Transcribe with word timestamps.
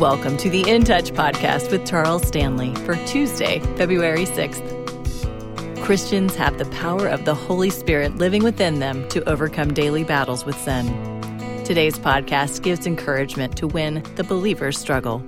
Welcome 0.00 0.36
to 0.38 0.50
the 0.50 0.68
In 0.68 0.84
Touch 0.84 1.10
podcast 1.12 1.70
with 1.70 1.86
Charles 1.86 2.28
Stanley 2.28 2.74
for 2.84 2.96
Tuesday, 3.06 3.60
February 3.78 4.26
6th. 4.26 5.82
Christians 5.82 6.36
have 6.36 6.58
the 6.58 6.66
power 6.66 7.08
of 7.08 7.24
the 7.24 7.34
Holy 7.34 7.70
Spirit 7.70 8.16
living 8.16 8.44
within 8.44 8.78
them 8.78 9.08
to 9.08 9.26
overcome 9.26 9.72
daily 9.72 10.04
battles 10.04 10.44
with 10.44 10.54
sin. 10.58 10.84
Today's 11.64 11.98
podcast 11.98 12.62
gives 12.62 12.86
encouragement 12.86 13.56
to 13.56 13.66
win 13.66 14.04
the 14.16 14.24
believer's 14.24 14.76
struggle. 14.76 15.24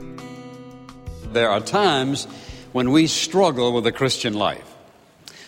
There 1.33 1.49
are 1.49 1.61
times 1.61 2.27
when 2.73 2.91
we 2.91 3.07
struggle 3.07 3.73
with 3.73 3.85
the 3.85 3.93
Christian 3.93 4.35
life. 4.35 4.75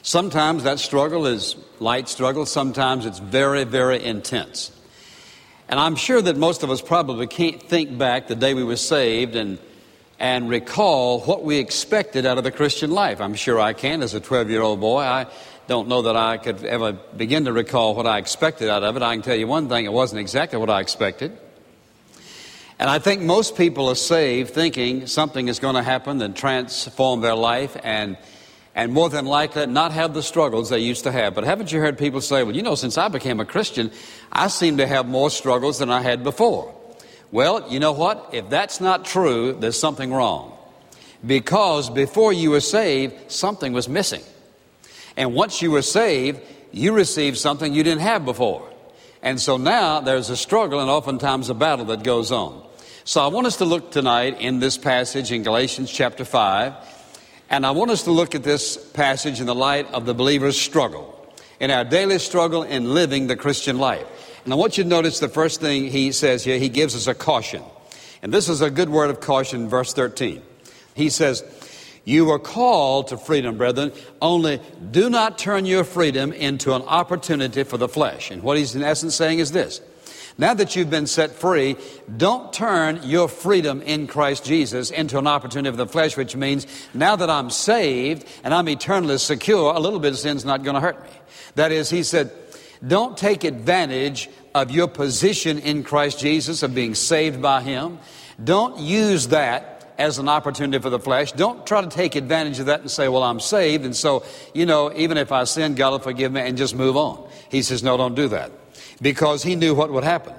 Sometimes 0.00 0.64
that 0.64 0.78
struggle 0.78 1.26
is 1.26 1.56
light 1.78 2.08
struggle, 2.08 2.46
sometimes 2.46 3.04
it's 3.04 3.18
very, 3.18 3.64
very 3.64 4.02
intense. 4.02 4.72
And 5.70 5.78
I'm 5.78 5.94
sure 5.94 6.20
that 6.20 6.36
most 6.36 6.64
of 6.64 6.70
us 6.72 6.82
probably 6.82 7.28
can't 7.28 7.62
think 7.62 7.96
back 7.96 8.26
the 8.26 8.34
day 8.34 8.54
we 8.54 8.64
were 8.64 8.74
saved 8.74 9.36
and, 9.36 9.56
and 10.18 10.48
recall 10.48 11.20
what 11.20 11.44
we 11.44 11.58
expected 11.58 12.26
out 12.26 12.38
of 12.38 12.44
the 12.44 12.50
Christian 12.50 12.90
life. 12.90 13.20
I'm 13.20 13.34
sure 13.34 13.60
I 13.60 13.72
can 13.72 14.02
as 14.02 14.12
a 14.12 14.18
12 14.18 14.50
year 14.50 14.62
old 14.62 14.80
boy. 14.80 14.98
I 14.98 15.28
don't 15.68 15.86
know 15.86 16.02
that 16.02 16.16
I 16.16 16.38
could 16.38 16.64
ever 16.64 16.94
begin 17.16 17.44
to 17.44 17.52
recall 17.52 17.94
what 17.94 18.04
I 18.04 18.18
expected 18.18 18.68
out 18.68 18.82
of 18.82 18.96
it. 18.96 19.02
I 19.02 19.14
can 19.14 19.22
tell 19.22 19.36
you 19.36 19.46
one 19.46 19.68
thing, 19.68 19.84
it 19.84 19.92
wasn't 19.92 20.20
exactly 20.20 20.58
what 20.58 20.70
I 20.70 20.80
expected. 20.80 21.38
And 22.80 22.90
I 22.90 22.98
think 22.98 23.22
most 23.22 23.56
people 23.56 23.88
are 23.90 23.94
saved 23.94 24.50
thinking 24.50 25.06
something 25.06 25.46
is 25.46 25.60
going 25.60 25.76
to 25.76 25.84
happen 25.84 26.18
that 26.18 26.34
transform 26.34 27.20
their 27.20 27.36
life 27.36 27.76
and 27.84 28.16
and 28.80 28.94
more 28.94 29.10
than 29.10 29.26
likely 29.26 29.66
not 29.66 29.92
have 29.92 30.14
the 30.14 30.22
struggles 30.22 30.70
they 30.70 30.78
used 30.78 31.04
to 31.04 31.12
have. 31.12 31.34
But 31.34 31.44
haven't 31.44 31.70
you 31.70 31.80
heard 31.80 31.98
people 31.98 32.22
say, 32.22 32.42
well, 32.42 32.56
you 32.56 32.62
know, 32.62 32.74
since 32.74 32.96
I 32.96 33.08
became 33.08 33.38
a 33.38 33.44
Christian, 33.44 33.92
I 34.32 34.48
seem 34.48 34.78
to 34.78 34.86
have 34.86 35.06
more 35.06 35.28
struggles 35.28 35.80
than 35.80 35.90
I 35.90 36.00
had 36.00 36.24
before? 36.24 36.74
Well, 37.30 37.70
you 37.70 37.78
know 37.78 37.92
what? 37.92 38.30
If 38.32 38.48
that's 38.48 38.80
not 38.80 39.04
true, 39.04 39.52
there's 39.52 39.78
something 39.78 40.10
wrong. 40.10 40.56
Because 41.26 41.90
before 41.90 42.32
you 42.32 42.52
were 42.52 42.62
saved, 42.62 43.30
something 43.30 43.74
was 43.74 43.86
missing. 43.86 44.22
And 45.14 45.34
once 45.34 45.60
you 45.60 45.72
were 45.72 45.82
saved, 45.82 46.40
you 46.72 46.92
received 46.92 47.36
something 47.36 47.74
you 47.74 47.82
didn't 47.82 48.00
have 48.00 48.24
before. 48.24 48.66
And 49.20 49.38
so 49.38 49.58
now 49.58 50.00
there's 50.00 50.30
a 50.30 50.38
struggle 50.38 50.80
and 50.80 50.88
oftentimes 50.88 51.50
a 51.50 51.54
battle 51.54 51.84
that 51.86 52.02
goes 52.02 52.32
on. 52.32 52.66
So 53.04 53.20
I 53.20 53.26
want 53.26 53.46
us 53.46 53.58
to 53.58 53.66
look 53.66 53.90
tonight 53.90 54.40
in 54.40 54.58
this 54.58 54.78
passage 54.78 55.32
in 55.32 55.42
Galatians 55.42 55.90
chapter 55.90 56.24
5 56.24 56.99
and 57.50 57.66
I 57.66 57.72
want 57.72 57.90
us 57.90 58.04
to 58.04 58.12
look 58.12 58.36
at 58.36 58.44
this 58.44 58.76
passage 58.76 59.40
in 59.40 59.46
the 59.46 59.54
light 59.54 59.92
of 59.92 60.06
the 60.06 60.14
believer's 60.14 60.58
struggle, 60.58 61.34
in 61.58 61.72
our 61.72 61.84
daily 61.84 62.20
struggle 62.20 62.62
in 62.62 62.94
living 62.94 63.26
the 63.26 63.34
Christian 63.34 63.78
life. 63.78 64.06
And 64.44 64.52
I 64.52 64.56
want 64.56 64.78
you 64.78 64.84
to 64.84 64.88
notice 64.88 65.18
the 65.18 65.28
first 65.28 65.60
thing 65.60 65.90
he 65.90 66.12
says 66.12 66.44
here, 66.44 66.58
he 66.58 66.68
gives 66.68 66.94
us 66.94 67.08
a 67.08 67.14
caution. 67.14 67.62
And 68.22 68.32
this 68.32 68.48
is 68.48 68.60
a 68.60 68.70
good 68.70 68.88
word 68.88 69.10
of 69.10 69.20
caution, 69.20 69.68
verse 69.68 69.92
13. 69.92 70.42
He 70.94 71.10
says, 71.10 71.42
You 72.04 72.30
are 72.30 72.38
called 72.38 73.08
to 73.08 73.18
freedom, 73.18 73.56
brethren, 73.56 73.92
only 74.22 74.60
do 74.90 75.10
not 75.10 75.36
turn 75.36 75.66
your 75.66 75.82
freedom 75.84 76.32
into 76.32 76.74
an 76.74 76.82
opportunity 76.82 77.64
for 77.64 77.78
the 77.78 77.88
flesh. 77.88 78.30
And 78.30 78.44
what 78.44 78.58
he's 78.58 78.76
in 78.76 78.82
essence 78.84 79.16
saying 79.16 79.40
is 79.40 79.50
this 79.50 79.80
now 80.40 80.54
that 80.54 80.74
you've 80.74 80.88
been 80.88 81.06
set 81.06 81.32
free, 81.32 81.76
don't 82.16 82.50
turn 82.50 83.00
your 83.04 83.28
freedom 83.28 83.82
in 83.82 84.06
Christ 84.06 84.44
Jesus 84.44 84.90
into 84.90 85.18
an 85.18 85.26
opportunity 85.26 85.68
of 85.68 85.76
the 85.76 85.86
flesh, 85.86 86.16
which 86.16 86.34
means 86.34 86.66
now 86.94 87.14
that 87.14 87.28
I'm 87.28 87.50
saved 87.50 88.26
and 88.42 88.54
I'm 88.54 88.68
eternally 88.68 89.18
secure, 89.18 89.74
a 89.74 89.78
little 89.78 90.00
bit 90.00 90.12
of 90.12 90.18
sin's 90.18 90.46
not 90.46 90.62
going 90.62 90.74
to 90.74 90.80
hurt 90.80 91.02
me. 91.02 91.10
That 91.56 91.72
is, 91.72 91.90
he 91.90 92.02
said, 92.02 92.32
don't 92.86 93.18
take 93.18 93.44
advantage 93.44 94.30
of 94.54 94.70
your 94.70 94.88
position 94.88 95.58
in 95.58 95.84
Christ 95.84 96.18
Jesus, 96.18 96.62
of 96.62 96.74
being 96.74 96.94
saved 96.94 97.42
by 97.42 97.60
Him. 97.60 97.98
Don't 98.42 98.78
use 98.78 99.28
that 99.28 99.92
as 99.98 100.18
an 100.18 100.30
opportunity 100.30 100.82
for 100.82 100.88
the 100.88 100.98
flesh. 100.98 101.32
Don't 101.32 101.66
try 101.66 101.82
to 101.82 101.88
take 101.88 102.16
advantage 102.16 102.58
of 102.58 102.66
that 102.66 102.80
and 102.80 102.90
say, 102.90 103.08
well, 103.08 103.22
I'm 103.22 103.40
saved, 103.40 103.84
and 103.84 103.94
so, 103.94 104.24
you 104.54 104.64
know, 104.64 104.90
even 104.96 105.18
if 105.18 105.32
I 105.32 105.44
sin, 105.44 105.74
God 105.74 105.90
will 105.90 105.98
forgive 105.98 106.32
me, 106.32 106.40
and 106.40 106.56
just 106.56 106.74
move 106.74 106.96
on. 106.96 107.28
He 107.50 107.60
says, 107.60 107.82
no, 107.82 107.98
don't 107.98 108.14
do 108.14 108.28
that 108.28 108.50
because 109.00 109.42
he 109.42 109.56
knew 109.56 109.74
what 109.74 109.92
would 109.92 110.04
happen. 110.04 110.34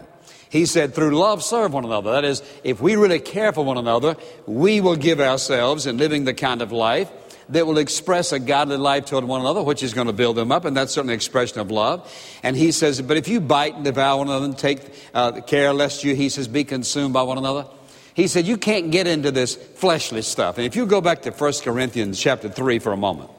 He 0.49 0.65
said, 0.65 0.93
through 0.93 1.17
love, 1.17 1.41
serve 1.41 1.73
one 1.73 1.85
another. 1.85 2.11
That 2.11 2.25
is, 2.25 2.43
if 2.63 2.81
we 2.81 2.97
really 2.97 3.19
care 3.19 3.53
for 3.53 3.63
one 3.63 3.77
another, 3.77 4.17
we 4.45 4.81
will 4.81 4.97
give 4.97 5.21
ourselves 5.21 5.85
in 5.85 5.97
living 5.97 6.25
the 6.25 6.33
kind 6.33 6.61
of 6.61 6.73
life 6.73 7.09
that 7.49 7.65
will 7.65 7.77
express 7.77 8.31
a 8.31 8.39
godly 8.39 8.77
life 8.77 9.05
toward 9.05 9.23
one 9.23 9.41
another, 9.41 9.63
which 9.63 9.83
is 9.83 9.93
going 9.93 10.07
to 10.07 10.13
build 10.13 10.35
them 10.35 10.51
up, 10.51 10.65
and 10.65 10.75
that's 10.75 10.93
certainly 10.93 11.13
an 11.13 11.17
expression 11.17 11.59
of 11.59 11.71
love. 11.71 12.09
And 12.43 12.55
he 12.55 12.71
says, 12.71 13.01
but 13.01 13.17
if 13.17 13.27
you 13.27 13.39
bite 13.39 13.75
and 13.75 13.83
devour 13.83 14.17
one 14.17 14.27
another 14.27 14.45
and 14.45 14.57
take 14.57 14.79
uh, 15.13 15.41
care 15.41 15.73
lest 15.73 16.03
you, 16.03 16.15
he 16.15 16.29
says, 16.29 16.47
be 16.47 16.63
consumed 16.63 17.13
by 17.13 17.23
one 17.23 17.37
another. 17.37 17.67
He 18.13 18.27
said, 18.27 18.45
you 18.45 18.57
can't 18.57 18.91
get 18.91 19.07
into 19.07 19.31
this 19.31 19.55
fleshly 19.55 20.21
stuff. 20.21 20.57
And 20.57 20.65
if 20.65 20.75
you 20.75 20.85
go 20.85 21.01
back 21.01 21.21
to 21.23 21.31
1 21.31 21.53
Corinthians 21.63 22.19
chapter 22.19 22.49
3 22.49 22.79
for 22.79 22.91
a 22.91 22.97
moment, 22.97 23.29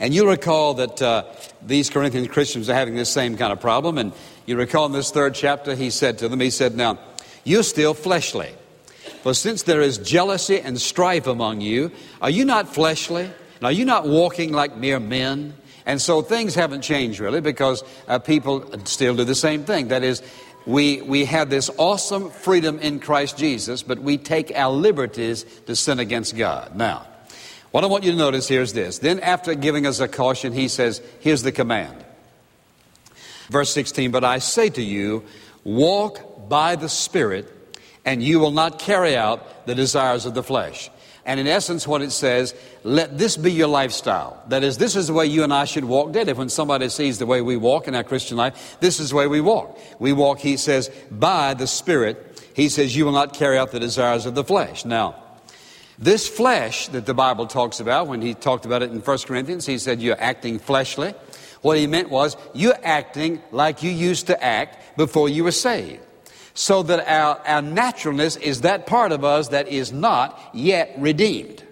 and 0.00 0.14
you'll 0.14 0.28
recall 0.28 0.74
that 0.74 1.02
uh, 1.02 1.24
these 1.60 1.90
Corinthian 1.90 2.26
Christians 2.26 2.68
are 2.68 2.74
having 2.74 2.94
this 2.94 3.10
same 3.10 3.36
kind 3.36 3.52
of 3.52 3.60
problem. 3.60 3.98
And 3.98 4.12
you 4.46 4.56
recall 4.56 4.86
in 4.86 4.92
this 4.92 5.10
third 5.10 5.34
chapter, 5.34 5.74
he 5.74 5.90
said 5.90 6.18
to 6.18 6.28
them, 6.28 6.40
He 6.40 6.50
said, 6.50 6.76
Now, 6.76 6.98
you're 7.44 7.64
still 7.64 7.94
fleshly. 7.94 8.52
For 9.22 9.34
since 9.34 9.64
there 9.64 9.80
is 9.80 9.98
jealousy 9.98 10.60
and 10.60 10.80
strife 10.80 11.26
among 11.26 11.60
you, 11.60 11.90
are 12.22 12.30
you 12.30 12.44
not 12.44 12.72
fleshly? 12.72 13.24
And 13.24 13.64
are 13.64 13.72
you 13.72 13.84
not 13.84 14.06
walking 14.06 14.52
like 14.52 14.76
mere 14.76 15.00
men? 15.00 15.54
And 15.84 16.00
so 16.00 16.22
things 16.22 16.54
haven't 16.54 16.82
changed 16.82 17.18
really 17.18 17.40
because 17.40 17.82
uh, 18.06 18.18
people 18.20 18.70
still 18.84 19.16
do 19.16 19.24
the 19.24 19.34
same 19.34 19.64
thing. 19.64 19.88
That 19.88 20.04
is, 20.04 20.22
we, 20.66 21.00
we 21.00 21.24
have 21.24 21.50
this 21.50 21.70
awesome 21.78 22.30
freedom 22.30 22.78
in 22.78 23.00
Christ 23.00 23.36
Jesus, 23.36 23.82
but 23.82 23.98
we 23.98 24.18
take 24.18 24.52
our 24.54 24.70
liberties 24.70 25.44
to 25.66 25.74
sin 25.74 25.98
against 25.98 26.36
God. 26.36 26.76
Now, 26.76 27.06
what 27.70 27.84
I 27.84 27.86
want 27.86 28.04
you 28.04 28.12
to 28.12 28.16
notice 28.16 28.48
here 28.48 28.62
is 28.62 28.72
this. 28.72 28.98
Then, 28.98 29.20
after 29.20 29.54
giving 29.54 29.86
us 29.86 30.00
a 30.00 30.08
caution, 30.08 30.52
he 30.52 30.68
says, 30.68 31.02
Here's 31.20 31.42
the 31.42 31.52
command. 31.52 32.04
Verse 33.50 33.70
16, 33.72 34.10
But 34.10 34.24
I 34.24 34.38
say 34.38 34.68
to 34.70 34.82
you, 34.82 35.24
walk 35.64 36.48
by 36.48 36.76
the 36.76 36.88
Spirit, 36.88 37.52
and 38.04 38.22
you 38.22 38.40
will 38.40 38.50
not 38.50 38.78
carry 38.78 39.16
out 39.16 39.66
the 39.66 39.74
desires 39.74 40.24
of 40.26 40.34
the 40.34 40.42
flesh. 40.42 40.90
And 41.28 41.38
in 41.38 41.46
essence, 41.46 41.86
what 41.86 42.00
it 42.00 42.10
says, 42.10 42.54
let 42.84 43.18
this 43.18 43.36
be 43.36 43.52
your 43.52 43.68
lifestyle. 43.68 44.42
That 44.48 44.64
is, 44.64 44.78
this 44.78 44.96
is 44.96 45.08
the 45.08 45.12
way 45.12 45.26
you 45.26 45.44
and 45.44 45.52
I 45.52 45.66
should 45.66 45.84
walk 45.84 46.12
daily. 46.12 46.32
When 46.32 46.48
somebody 46.48 46.88
sees 46.88 47.18
the 47.18 47.26
way 47.26 47.42
we 47.42 47.58
walk 47.58 47.86
in 47.86 47.94
our 47.94 48.02
Christian 48.02 48.38
life, 48.38 48.78
this 48.80 48.98
is 48.98 49.10
the 49.10 49.16
way 49.16 49.26
we 49.26 49.42
walk. 49.42 49.78
We 49.98 50.14
walk, 50.14 50.38
he 50.38 50.56
says, 50.56 50.90
by 51.10 51.52
the 51.52 51.66
Spirit. 51.66 52.42
He 52.54 52.70
says, 52.70 52.96
you 52.96 53.04
will 53.04 53.12
not 53.12 53.34
carry 53.34 53.58
out 53.58 53.72
the 53.72 53.78
desires 53.78 54.24
of 54.24 54.34
the 54.34 54.42
flesh. 54.42 54.86
Now, 54.86 55.22
this 55.98 56.28
flesh 56.28 56.88
that 56.88 57.06
the 57.06 57.14
Bible 57.14 57.46
talks 57.46 57.80
about, 57.80 58.06
when 58.06 58.22
he 58.22 58.34
talked 58.34 58.64
about 58.64 58.82
it 58.82 58.90
in 58.90 59.00
1 59.00 59.18
Corinthians, 59.18 59.66
he 59.66 59.78
said 59.78 60.00
you're 60.00 60.20
acting 60.20 60.58
fleshly. 60.58 61.12
What 61.60 61.76
he 61.76 61.86
meant 61.86 62.08
was 62.08 62.36
you're 62.54 62.78
acting 62.84 63.42
like 63.50 63.82
you 63.82 63.90
used 63.90 64.28
to 64.28 64.42
act 64.42 64.96
before 64.96 65.28
you 65.28 65.44
were 65.44 65.52
saved. 65.52 66.00
So 66.54 66.82
that 66.84 67.08
our, 67.08 67.40
our 67.46 67.62
naturalness 67.62 68.36
is 68.36 68.60
that 68.62 68.86
part 68.86 69.12
of 69.12 69.24
us 69.24 69.48
that 69.48 69.68
is 69.68 69.92
not 69.92 70.38
yet 70.52 70.94
redeemed. 70.98 71.64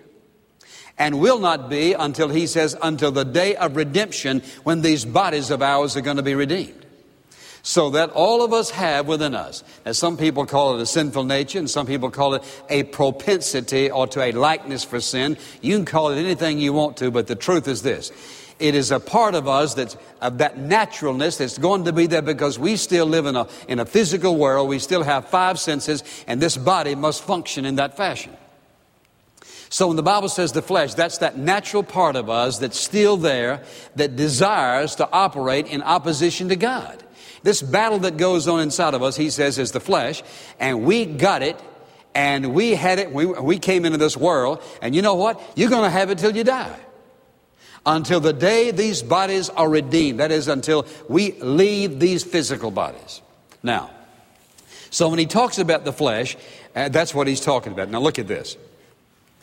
And 0.98 1.20
will 1.20 1.38
not 1.38 1.68
be 1.68 1.92
until 1.92 2.28
he 2.28 2.46
says, 2.46 2.76
until 2.82 3.12
the 3.12 3.24
day 3.24 3.54
of 3.54 3.76
redemption 3.76 4.42
when 4.64 4.80
these 4.80 5.04
bodies 5.04 5.50
of 5.50 5.60
ours 5.60 5.96
are 5.96 6.00
going 6.00 6.16
to 6.16 6.22
be 6.22 6.34
redeemed 6.34 6.85
so 7.66 7.90
that 7.90 8.10
all 8.10 8.44
of 8.44 8.52
us 8.52 8.70
have 8.70 9.08
within 9.08 9.34
us. 9.34 9.64
Now, 9.84 9.90
some 9.90 10.16
people 10.16 10.46
call 10.46 10.76
it 10.76 10.82
a 10.82 10.86
sinful 10.86 11.24
nature, 11.24 11.58
and 11.58 11.68
some 11.68 11.84
people 11.84 12.12
call 12.12 12.34
it 12.34 12.44
a 12.68 12.84
propensity 12.84 13.90
or 13.90 14.06
to 14.06 14.22
a 14.22 14.30
likeness 14.30 14.84
for 14.84 15.00
sin. 15.00 15.36
You 15.62 15.74
can 15.74 15.84
call 15.84 16.10
it 16.10 16.16
anything 16.16 16.60
you 16.60 16.72
want 16.72 16.96
to, 16.98 17.10
but 17.10 17.26
the 17.26 17.34
truth 17.34 17.66
is 17.66 17.82
this. 17.82 18.12
It 18.60 18.76
is 18.76 18.92
a 18.92 19.00
part 19.00 19.34
of 19.34 19.48
us 19.48 19.74
that's 19.74 19.96
of 20.20 20.38
that 20.38 20.58
naturalness 20.58 21.38
that's 21.38 21.58
going 21.58 21.86
to 21.86 21.92
be 21.92 22.06
there 22.06 22.22
because 22.22 22.56
we 22.56 22.76
still 22.76 23.04
live 23.04 23.26
in 23.26 23.34
a, 23.34 23.48
in 23.66 23.80
a 23.80 23.84
physical 23.84 24.36
world. 24.36 24.68
We 24.68 24.78
still 24.78 25.02
have 25.02 25.28
five 25.28 25.58
senses, 25.58 26.04
and 26.28 26.40
this 26.40 26.56
body 26.56 26.94
must 26.94 27.24
function 27.24 27.64
in 27.64 27.74
that 27.76 27.96
fashion. 27.96 28.36
So 29.70 29.88
when 29.88 29.96
the 29.96 30.04
Bible 30.04 30.28
says 30.28 30.52
the 30.52 30.62
flesh, 30.62 30.94
that's 30.94 31.18
that 31.18 31.36
natural 31.36 31.82
part 31.82 32.14
of 32.14 32.30
us 32.30 32.58
that's 32.58 32.78
still 32.78 33.16
there 33.16 33.64
that 33.96 34.14
desires 34.14 34.94
to 34.94 35.10
operate 35.10 35.66
in 35.66 35.82
opposition 35.82 36.50
to 36.50 36.56
God. 36.56 37.02
This 37.46 37.62
battle 37.62 38.00
that 38.00 38.16
goes 38.16 38.48
on 38.48 38.58
inside 38.58 38.94
of 38.94 39.04
us, 39.04 39.14
he 39.14 39.30
says, 39.30 39.56
is 39.56 39.70
the 39.70 39.78
flesh, 39.78 40.24
and 40.58 40.82
we 40.82 41.06
got 41.06 41.44
it, 41.44 41.56
and 42.12 42.52
we 42.54 42.74
had 42.74 42.98
it, 42.98 43.12
we, 43.12 43.24
we 43.24 43.60
came 43.60 43.84
into 43.84 43.98
this 43.98 44.16
world, 44.16 44.60
and 44.82 44.96
you 44.96 45.00
know 45.00 45.14
what? 45.14 45.40
You're 45.54 45.70
going 45.70 45.84
to 45.84 45.90
have 45.90 46.10
it 46.10 46.18
till 46.18 46.34
you 46.34 46.42
die. 46.42 46.76
Until 47.86 48.18
the 48.18 48.32
day 48.32 48.72
these 48.72 49.00
bodies 49.00 49.48
are 49.48 49.68
redeemed. 49.68 50.18
That 50.18 50.32
is, 50.32 50.48
until 50.48 50.86
we 51.08 51.40
leave 51.40 52.00
these 52.00 52.24
physical 52.24 52.72
bodies. 52.72 53.22
Now, 53.62 53.92
so 54.90 55.08
when 55.08 55.20
he 55.20 55.26
talks 55.26 55.58
about 55.58 55.84
the 55.84 55.92
flesh, 55.92 56.36
uh, 56.74 56.88
that's 56.88 57.14
what 57.14 57.28
he's 57.28 57.40
talking 57.40 57.72
about. 57.72 57.90
Now 57.90 58.00
look 58.00 58.18
at 58.18 58.26
this. 58.26 58.56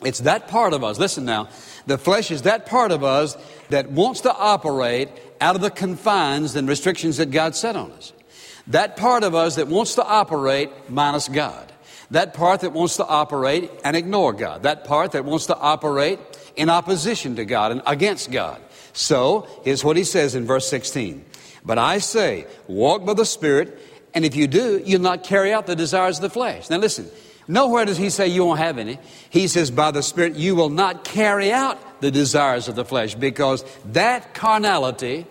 It's 0.02 0.20
that 0.20 0.48
part 0.48 0.74
of 0.74 0.84
us. 0.84 0.98
Listen 0.98 1.24
now. 1.24 1.48
The 1.86 1.96
flesh 1.96 2.30
is 2.30 2.42
that 2.42 2.66
part 2.66 2.92
of 2.92 3.02
us 3.02 3.34
that 3.70 3.90
wants 3.90 4.20
to 4.22 4.34
operate 4.34 5.08
out 5.40 5.56
of 5.56 5.62
the 5.62 5.70
confines 5.70 6.56
and 6.56 6.68
restrictions 6.68 7.16
that 7.18 7.30
God 7.30 7.54
set 7.54 7.76
on 7.76 7.92
us. 7.92 8.12
That 8.68 8.96
part 8.96 9.24
of 9.24 9.34
us 9.34 9.56
that 9.56 9.68
wants 9.68 9.94
to 9.96 10.04
operate 10.04 10.70
minus 10.88 11.28
God. 11.28 11.72
That 12.10 12.34
part 12.34 12.60
that 12.60 12.72
wants 12.72 12.96
to 12.96 13.06
operate 13.06 13.70
and 13.84 13.96
ignore 13.96 14.32
God. 14.32 14.62
That 14.62 14.84
part 14.84 15.12
that 15.12 15.24
wants 15.24 15.46
to 15.46 15.56
operate 15.56 16.18
in 16.56 16.70
opposition 16.70 17.36
to 17.36 17.44
God 17.44 17.72
and 17.72 17.82
against 17.86 18.30
God. 18.30 18.60
So, 18.92 19.48
here's 19.64 19.84
what 19.84 19.96
he 19.96 20.04
says 20.04 20.34
in 20.34 20.46
verse 20.46 20.68
16. 20.68 21.24
But 21.64 21.78
I 21.78 21.98
say, 21.98 22.46
walk 22.68 23.04
by 23.04 23.14
the 23.14 23.24
Spirit, 23.24 23.78
and 24.14 24.24
if 24.24 24.36
you 24.36 24.46
do, 24.46 24.80
you'll 24.84 25.00
not 25.00 25.24
carry 25.24 25.52
out 25.52 25.66
the 25.66 25.74
desires 25.74 26.18
of 26.18 26.22
the 26.22 26.30
flesh. 26.30 26.70
Now 26.70 26.76
listen, 26.76 27.10
nowhere 27.48 27.84
does 27.84 27.96
he 27.96 28.10
say 28.10 28.28
you 28.28 28.44
won't 28.44 28.58
have 28.58 28.78
any. 28.78 28.98
He 29.30 29.48
says, 29.48 29.70
by 29.70 29.90
the 29.90 30.02
Spirit, 30.02 30.36
you 30.36 30.54
will 30.54 30.70
not 30.70 31.04
carry 31.04 31.52
out 31.52 32.00
the 32.00 32.10
desires 32.10 32.68
of 32.68 32.74
the 32.74 32.84
flesh 32.84 33.14
because 33.14 33.64
that 33.86 34.34
carnality, 34.34 35.26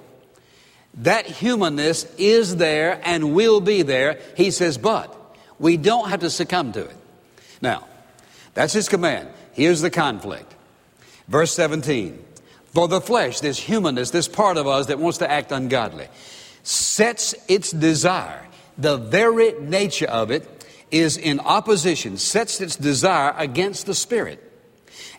that 0.96 1.26
humanness 1.26 2.06
is 2.18 2.58
there 2.58 3.02
and 3.04 3.34
will 3.34 3.62
be 3.62 3.82
there. 3.82 4.20
He 4.36 4.52
says, 4.52 4.78
but 4.78 5.16
we 5.60 5.78
don't 5.78 6.10
have 6.10 6.22
to 6.22 6.30
succumb 6.30 6.72
to 6.74 6.86
it. 6.86 6.96
Now, 7.62 7.88
that's 8.54 8.74
his 8.74 8.90
command. 8.90 9.30
Here's 9.54 9.82
the 9.82 9.90
conflict. 9.90 10.54
Verse 11.28 11.54
17. 11.54 12.24
For 12.74 12.88
the 12.88 13.02
flesh, 13.02 13.40
this 13.40 13.60
humanness, 13.60 14.10
this 14.10 14.28
part 14.28 14.58
of 14.58 14.68
us 14.68 14.88
that 14.88 15.00
wants 15.00 15.20
to 15.20 15.30
act 15.30 15.52
ungodly, 15.52 16.08
sets 16.64 17.36
its 17.48 17.72
desire. 17.72 18.48
The 18.78 18.98
very 18.98 19.54
nature 19.60 20.08
of 20.08 20.32
it 20.32 20.53
is 20.94 21.18
in 21.18 21.40
opposition, 21.40 22.18
sets 22.18 22.62
its 22.62 22.76
desire 22.76 23.34
against 23.38 23.86
the 23.86 23.94
spirit, 23.96 24.40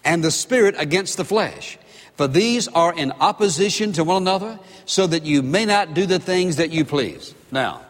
and 0.04 0.22
the 0.22 0.30
spirit 0.30 0.74
against 0.78 1.16
the 1.16 1.24
flesh. 1.24 1.78
For 2.16 2.28
these 2.28 2.68
are 2.68 2.94
in 2.94 3.12
opposition 3.20 3.92
to 3.94 4.04
one 4.04 4.22
another, 4.22 4.58
so 4.86 5.06
that 5.06 5.24
you 5.24 5.42
may 5.42 5.64
not 5.64 5.94
do 5.94 6.06
the 6.06 6.18
things 6.18 6.56
that 6.56 6.70
you 6.70 6.84
please. 6.84 7.34
Now, 7.50 7.82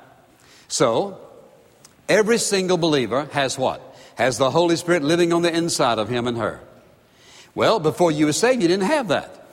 so 0.67 1.21
Every 2.09 2.39
single 2.39 2.77
believer 2.77 3.27
has 3.33 3.59
what? 3.59 3.81
Has 4.17 4.39
the 4.39 4.51
Holy 4.51 4.77
Spirit 4.77 5.03
living 5.03 5.33
on 5.33 5.43
the 5.43 5.55
inside 5.55 5.99
of 5.99 6.09
him 6.09 6.27
and 6.27 6.37
her. 6.37 6.61
Well, 7.55 7.81
before 7.81 8.13
you 8.13 8.27
were 8.27 8.33
saved, 8.33 8.63
you 8.63 8.69
didn't 8.69 8.87
have 8.87 9.09
that. 9.09 9.49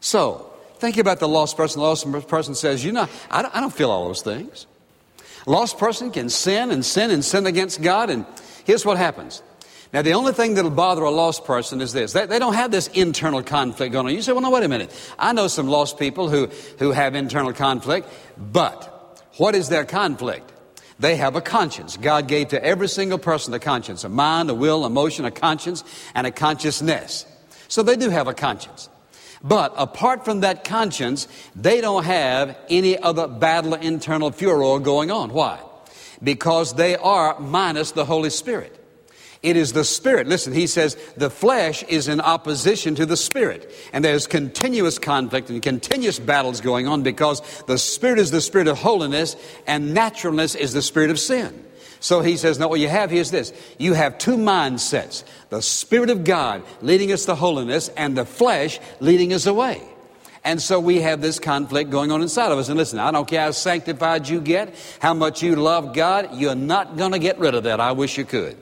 So, 0.00 0.50
think 0.78 0.96
about 0.96 1.18
the 1.18 1.28
lost 1.28 1.56
person. 1.56 1.80
The 1.80 1.86
lost 1.86 2.28
person 2.28 2.54
says, 2.54 2.84
You 2.84 2.92
know, 2.92 3.08
I 3.30 3.42
don't, 3.42 3.72
feel 3.72 3.90
all 3.90 4.06
those 4.06 4.22
things. 4.22 4.66
Lost 5.46 5.78
person 5.78 6.10
can 6.10 6.28
sin 6.28 6.70
and 6.70 6.84
sin 6.84 7.10
and 7.10 7.24
sin 7.24 7.46
against 7.46 7.82
God, 7.82 8.10
and 8.10 8.26
here's 8.64 8.84
what 8.84 8.98
happens. 8.98 9.42
Now, 9.92 10.02
the 10.02 10.12
only 10.12 10.32
thing 10.32 10.54
that'll 10.54 10.70
bother 10.70 11.02
a 11.02 11.10
lost 11.10 11.44
person 11.44 11.80
is 11.80 11.92
this. 11.92 12.12
They, 12.12 12.26
they, 12.26 12.38
don't 12.38 12.54
have 12.54 12.70
this 12.70 12.86
internal 12.88 13.42
conflict 13.42 13.92
going 13.92 14.06
on. 14.06 14.14
You 14.14 14.22
say, 14.22 14.32
well, 14.32 14.40
no, 14.40 14.50
wait 14.50 14.62
a 14.62 14.68
minute. 14.68 14.92
I 15.18 15.32
know 15.32 15.48
some 15.48 15.66
lost 15.66 15.98
people 15.98 16.28
who, 16.28 16.46
who 16.78 16.92
have 16.92 17.16
internal 17.16 17.52
conflict, 17.52 18.08
but 18.38 19.20
what 19.36 19.56
is 19.56 19.68
their 19.68 19.84
conflict? 19.84 20.52
They 21.00 21.16
have 21.16 21.34
a 21.34 21.40
conscience. 21.40 21.96
God 21.96 22.28
gave 22.28 22.48
to 22.48 22.62
every 22.62 22.88
single 22.88 23.18
person 23.18 23.52
a 23.54 23.58
conscience, 23.58 24.04
a 24.04 24.08
mind, 24.08 24.48
a 24.50 24.54
will, 24.54 24.86
emotion, 24.86 25.24
a 25.24 25.30
conscience, 25.30 25.82
and 26.14 26.26
a 26.26 26.30
consciousness. 26.30 27.26
So 27.66 27.82
they 27.82 27.96
do 27.96 28.10
have 28.10 28.28
a 28.28 28.34
conscience. 28.34 28.88
But 29.42 29.72
apart 29.76 30.24
from 30.24 30.40
that 30.40 30.64
conscience, 30.64 31.26
they 31.56 31.80
don't 31.80 32.04
have 32.04 32.56
any 32.68 32.98
other 32.98 33.26
battle 33.26 33.74
internal 33.74 34.30
furor 34.30 34.78
going 34.80 35.10
on. 35.10 35.32
Why? 35.32 35.60
Because 36.22 36.74
they 36.74 36.96
are 36.96 37.38
minus 37.40 37.92
the 37.92 38.04
Holy 38.04 38.30
Spirit. 38.30 38.79
It 39.42 39.56
is 39.56 39.72
the 39.72 39.84
Spirit. 39.84 40.26
Listen, 40.26 40.52
he 40.52 40.66
says 40.66 40.96
the 41.16 41.30
flesh 41.30 41.82
is 41.84 42.08
in 42.08 42.20
opposition 42.20 42.94
to 42.96 43.06
the 43.06 43.16
Spirit. 43.16 43.72
And 43.92 44.04
there's 44.04 44.26
continuous 44.26 44.98
conflict 44.98 45.48
and 45.48 45.62
continuous 45.62 46.18
battles 46.18 46.60
going 46.60 46.86
on 46.86 47.02
because 47.02 47.40
the 47.66 47.78
Spirit 47.78 48.18
is 48.18 48.30
the 48.30 48.42
Spirit 48.42 48.68
of 48.68 48.78
holiness 48.78 49.36
and 49.66 49.94
naturalness 49.94 50.54
is 50.54 50.74
the 50.74 50.82
Spirit 50.82 51.10
of 51.10 51.18
sin. 51.18 51.64
So 52.00 52.20
he 52.20 52.36
says, 52.36 52.58
no, 52.58 52.68
what 52.68 52.80
you 52.80 52.88
have 52.88 53.10
here 53.10 53.20
is 53.20 53.30
this. 53.30 53.52
You 53.78 53.94
have 53.94 54.18
two 54.18 54.36
mindsets. 54.36 55.24
The 55.48 55.62
Spirit 55.62 56.10
of 56.10 56.24
God 56.24 56.62
leading 56.82 57.10
us 57.10 57.24
to 57.26 57.34
holiness 57.34 57.88
and 57.96 58.16
the 58.16 58.26
flesh 58.26 58.78
leading 59.00 59.32
us 59.32 59.46
away. 59.46 59.82
And 60.44 60.60
so 60.60 60.80
we 60.80 61.00
have 61.02 61.20
this 61.20 61.38
conflict 61.38 61.90
going 61.90 62.10
on 62.10 62.22
inside 62.22 62.52
of 62.52 62.58
us. 62.58 62.68
And 62.68 62.78
listen, 62.78 62.98
I 62.98 63.10
don't 63.10 63.28
care 63.28 63.42
how 63.42 63.50
sanctified 63.50 64.28
you 64.28 64.40
get, 64.40 64.74
how 64.98 65.12
much 65.12 65.42
you 65.42 65.56
love 65.56 65.94
God, 65.94 66.34
you're 66.34 66.54
not 66.54 66.96
going 66.96 67.12
to 67.12 67.18
get 67.18 67.38
rid 67.38 67.54
of 67.54 67.64
that. 67.64 67.80
I 67.80 67.92
wish 67.92 68.16
you 68.16 68.24
could. 68.24 68.56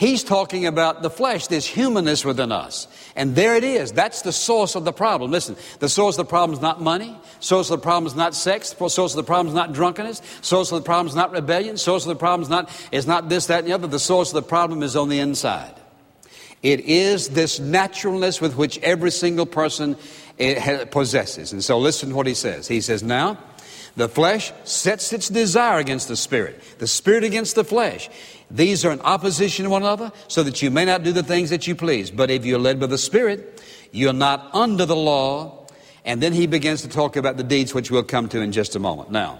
He's 0.00 0.24
talking 0.24 0.64
about 0.64 1.02
the 1.02 1.10
flesh, 1.10 1.48
this 1.48 1.66
humanness 1.66 2.24
within 2.24 2.52
us. 2.52 2.88
And 3.14 3.36
there 3.36 3.54
it 3.54 3.64
is. 3.64 3.92
That's 3.92 4.22
the 4.22 4.32
source 4.32 4.74
of 4.74 4.86
the 4.86 4.94
problem. 4.94 5.30
Listen, 5.30 5.56
the 5.78 5.90
source 5.90 6.16
of 6.16 6.26
the 6.26 6.30
problem 6.30 6.54
is 6.54 6.62
not 6.62 6.80
money. 6.80 7.14
Source 7.40 7.68
of 7.68 7.78
the 7.78 7.82
problem 7.82 8.06
is 8.06 8.16
not 8.16 8.34
sex. 8.34 8.74
Source 8.74 9.12
of 9.12 9.16
the 9.16 9.22
problem 9.22 9.48
is 9.48 9.52
not 9.52 9.74
drunkenness. 9.74 10.22
Source 10.40 10.72
of 10.72 10.78
the 10.78 10.86
problem 10.86 11.08
is 11.08 11.14
not 11.14 11.32
rebellion. 11.32 11.76
Source 11.76 12.06
of 12.06 12.08
the 12.08 12.16
problem 12.16 12.40
is 12.40 12.48
not, 12.48 12.88
is 12.90 13.06
not 13.06 13.28
this, 13.28 13.48
that, 13.48 13.58
and 13.58 13.68
the 13.68 13.74
other. 13.74 13.86
The 13.86 13.98
source 13.98 14.30
of 14.30 14.36
the 14.36 14.48
problem 14.48 14.82
is 14.82 14.96
on 14.96 15.10
the 15.10 15.18
inside. 15.18 15.74
It 16.62 16.80
is 16.80 17.28
this 17.28 17.60
naturalness 17.60 18.40
with 18.40 18.56
which 18.56 18.78
every 18.78 19.10
single 19.10 19.44
person 19.44 19.98
eh, 20.38 20.86
possesses. 20.86 21.52
And 21.52 21.62
so 21.62 21.78
listen 21.78 22.08
to 22.08 22.14
what 22.14 22.26
he 22.26 22.32
says. 22.32 22.66
He 22.66 22.80
says, 22.80 23.02
Now, 23.02 23.36
the 23.96 24.08
flesh 24.08 24.52
sets 24.64 25.12
its 25.12 25.28
desire 25.28 25.78
against 25.78 26.08
the 26.08 26.16
spirit, 26.16 26.60
the 26.78 26.86
spirit 26.86 27.24
against 27.24 27.54
the 27.54 27.64
flesh. 27.64 28.08
These 28.50 28.84
are 28.84 28.90
in 28.90 29.00
opposition 29.00 29.64
to 29.64 29.70
one 29.70 29.82
another, 29.82 30.10
so 30.28 30.42
that 30.42 30.60
you 30.60 30.70
may 30.70 30.84
not 30.84 31.02
do 31.04 31.12
the 31.12 31.22
things 31.22 31.50
that 31.50 31.66
you 31.66 31.76
please. 31.76 32.10
But 32.10 32.30
if 32.30 32.44
you're 32.44 32.58
led 32.58 32.80
by 32.80 32.86
the 32.86 32.98
Spirit, 32.98 33.62
you're 33.92 34.12
not 34.12 34.50
under 34.52 34.86
the 34.86 34.96
law. 34.96 35.66
And 36.04 36.20
then 36.22 36.32
he 36.32 36.46
begins 36.46 36.82
to 36.82 36.88
talk 36.88 37.16
about 37.16 37.36
the 37.36 37.44
deeds 37.44 37.74
which 37.74 37.90
we'll 37.90 38.02
come 38.02 38.28
to 38.30 38.40
in 38.40 38.52
just 38.52 38.74
a 38.74 38.80
moment. 38.80 39.10
Now, 39.10 39.38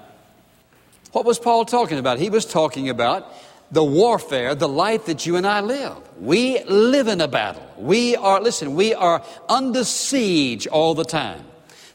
what 1.12 1.25
was 1.25 1.41
Paul 1.41 1.64
talking 1.64 1.99
about? 1.99 2.19
He 2.19 2.31
was 2.31 2.47
talking 2.47 2.88
about 2.88 3.32
the 3.73 3.82
warfare, 3.82 4.55
the 4.55 4.69
life 4.69 5.06
that 5.06 5.26
you 5.26 5.37
and 5.37 5.47
I 5.47 5.61
live. 5.61 5.97
We 6.20 6.62
live 6.64 7.08
in 7.08 7.20
a 7.20 7.29
battle. 7.29 7.67
We 7.79 8.14
are, 8.14 8.41
listen, 8.41 8.75
we 8.75 8.94
are 8.94 9.25
under 9.49 9.85
siege 9.85 10.67
all 10.69 10.94
the 10.94 11.05
time. 11.05 11.44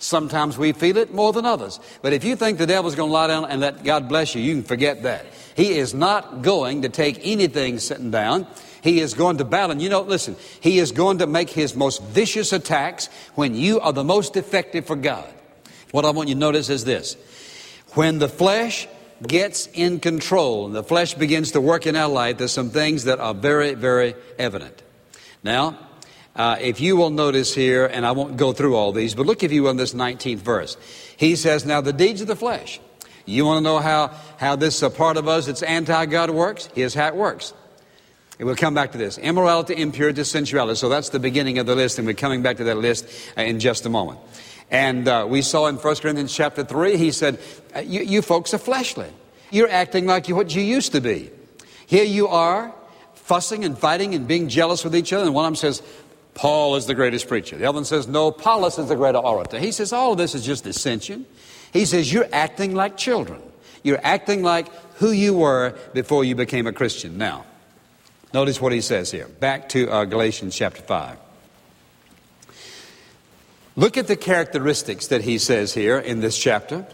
Sometimes 0.05 0.55
we 0.55 0.71
feel 0.71 0.97
it 0.97 1.15
more 1.15 1.33
than 1.33 1.47
others. 1.47 1.79
But 2.03 2.13
if 2.13 2.23
you 2.23 2.35
think 2.35 2.59
the 2.59 2.67
devil's 2.67 2.93
going 2.93 3.09
to 3.09 3.13
lie 3.13 3.25
down 3.25 3.45
and 3.45 3.59
let 3.59 3.83
God 3.83 4.07
bless 4.07 4.35
you, 4.35 4.41
you 4.41 4.53
can 4.53 4.63
forget 4.63 5.01
that. 5.01 5.25
He 5.55 5.79
is 5.79 5.95
not 5.95 6.43
going 6.43 6.83
to 6.83 6.89
take 6.89 7.21
anything 7.23 7.79
sitting 7.79 8.11
down. 8.11 8.45
He 8.83 8.99
is 8.99 9.15
going 9.15 9.39
to 9.39 9.45
battle. 9.45 9.71
And 9.71 9.81
you 9.81 9.89
know, 9.89 10.01
listen, 10.01 10.35
he 10.61 10.77
is 10.77 10.91
going 10.91 11.17
to 11.17 11.27
make 11.27 11.49
his 11.49 11.75
most 11.75 12.03
vicious 12.03 12.53
attacks 12.53 13.07
when 13.33 13.55
you 13.55 13.79
are 13.79 13.93
the 13.93 14.03
most 14.03 14.37
effective 14.37 14.85
for 14.85 14.95
God. 14.95 15.27
What 15.89 16.05
I 16.05 16.11
want 16.11 16.29
you 16.29 16.35
to 16.35 16.39
notice 16.39 16.69
is 16.69 16.85
this. 16.85 17.17
When 17.93 18.19
the 18.19 18.29
flesh 18.29 18.87
gets 19.25 19.65
in 19.73 19.99
control 19.99 20.67
and 20.67 20.75
the 20.75 20.83
flesh 20.83 21.15
begins 21.15 21.53
to 21.53 21.61
work 21.61 21.87
in 21.87 21.95
our 21.95 22.09
life, 22.09 22.37
there's 22.37 22.51
some 22.51 22.69
things 22.69 23.05
that 23.05 23.19
are 23.19 23.33
very, 23.33 23.73
very 23.73 24.13
evident. 24.37 24.83
Now, 25.43 25.79
uh, 26.35 26.57
if 26.59 26.81
you 26.81 26.97
will 26.97 27.09
notice 27.09 27.55
here, 27.55 27.85
and 27.85 28.05
I 28.05 28.11
won't 28.11 28.37
go 28.37 28.51
through 28.51 28.75
all 28.75 28.91
these, 28.91 29.15
but 29.15 29.25
look 29.25 29.43
if 29.43 29.51
you 29.51 29.67
in 29.69 29.77
this 29.77 29.93
19th 29.93 30.39
verse. 30.39 30.77
He 31.15 31.35
says, 31.35 31.65
Now 31.65 31.81
the 31.81 31.93
deeds 31.93 32.21
of 32.21 32.27
the 32.27 32.35
flesh. 32.35 32.79
You 33.25 33.45
want 33.45 33.59
to 33.59 33.63
know 33.63 33.79
how, 33.79 34.11
how 34.37 34.55
this 34.55 34.83
uh, 34.83 34.89
part 34.89 35.17
of 35.17 35.27
us 35.27 35.47
that's 35.47 35.63
anti 35.63 36.05
God 36.05 36.29
works? 36.29 36.69
Here's 36.75 36.93
how 36.93 37.07
it 37.07 37.15
works. 37.15 37.53
And 38.37 38.45
we'll 38.45 38.57
come 38.57 38.73
back 38.73 38.91
to 38.91 38.97
this 38.97 39.17
immorality, 39.17 39.77
impurity, 39.77 40.23
sensuality. 40.23 40.75
So 40.75 40.89
that's 40.89 41.09
the 41.09 41.19
beginning 41.19 41.57
of 41.57 41.65
the 41.65 41.75
list, 41.75 41.97
and 41.97 42.05
we're 42.05 42.13
coming 42.13 42.41
back 42.41 42.57
to 42.57 42.65
that 42.65 42.77
list 42.77 43.07
uh, 43.37 43.41
in 43.41 43.59
just 43.59 43.85
a 43.85 43.89
moment. 43.89 44.19
And 44.69 45.07
uh, 45.07 45.25
we 45.29 45.41
saw 45.41 45.67
in 45.67 45.75
1 45.75 45.95
Corinthians 45.97 46.35
chapter 46.35 46.63
3, 46.63 46.97
he 46.97 47.11
said, 47.11 47.39
uh, 47.75 47.79
you, 47.79 48.01
you 48.01 48.21
folks 48.21 48.53
are 48.53 48.57
fleshly. 48.57 49.09
You're 49.51 49.69
acting 49.69 50.05
like 50.05 50.27
you, 50.27 50.35
what 50.35 50.53
you 50.53 50.61
used 50.61 50.91
to 50.93 51.01
be. 51.01 51.31
Here 51.87 52.03
you 52.03 52.27
are, 52.27 52.73
fussing 53.13 53.63
and 53.63 53.77
fighting 53.77 54.15
and 54.15 54.27
being 54.27 54.49
jealous 54.49 54.83
with 54.83 54.95
each 54.95 55.13
other. 55.13 55.25
And 55.25 55.33
one 55.33 55.45
of 55.45 55.49
them 55.49 55.55
says, 55.55 55.81
Paul 56.35 56.75
is 56.75 56.85
the 56.85 56.93
greatest 56.93 57.27
preacher. 57.27 57.57
The 57.57 57.65
other 57.65 57.77
one 57.77 57.85
says, 57.85 58.07
no, 58.07 58.27
Apollos 58.27 58.77
is 58.77 58.89
the 58.89 58.95
greater 58.95 59.17
orator. 59.17 59.57
He 59.57 59.71
says, 59.71 59.91
all 59.91 60.11
of 60.11 60.17
this 60.17 60.35
is 60.35 60.45
just 60.45 60.63
dissension. 60.63 61.25
He 61.75 61.83
says, 61.83 62.11
You're 62.11 62.29
acting 62.31 62.73
like 62.73 62.95
children. 62.95 63.41
You're 63.83 63.99
acting 64.01 64.43
like 64.43 64.73
who 64.95 65.11
you 65.11 65.33
were 65.33 65.77
before 65.93 66.23
you 66.23 66.33
became 66.33 66.67
a 66.67 66.71
Christian. 66.71 67.17
Now, 67.17 67.45
notice 68.33 68.61
what 68.61 68.71
he 68.71 68.79
says 68.79 69.11
here. 69.11 69.27
Back 69.27 69.67
to 69.69 69.91
uh, 69.91 70.05
Galatians 70.05 70.55
chapter 70.55 70.81
5. 70.81 71.17
Look 73.75 73.97
at 73.97 74.07
the 74.07 74.15
characteristics 74.15 75.07
that 75.07 75.21
he 75.21 75.37
says 75.37 75.73
here 75.73 75.99
in 75.99 76.21
this 76.21 76.37
chapter. 76.37 76.87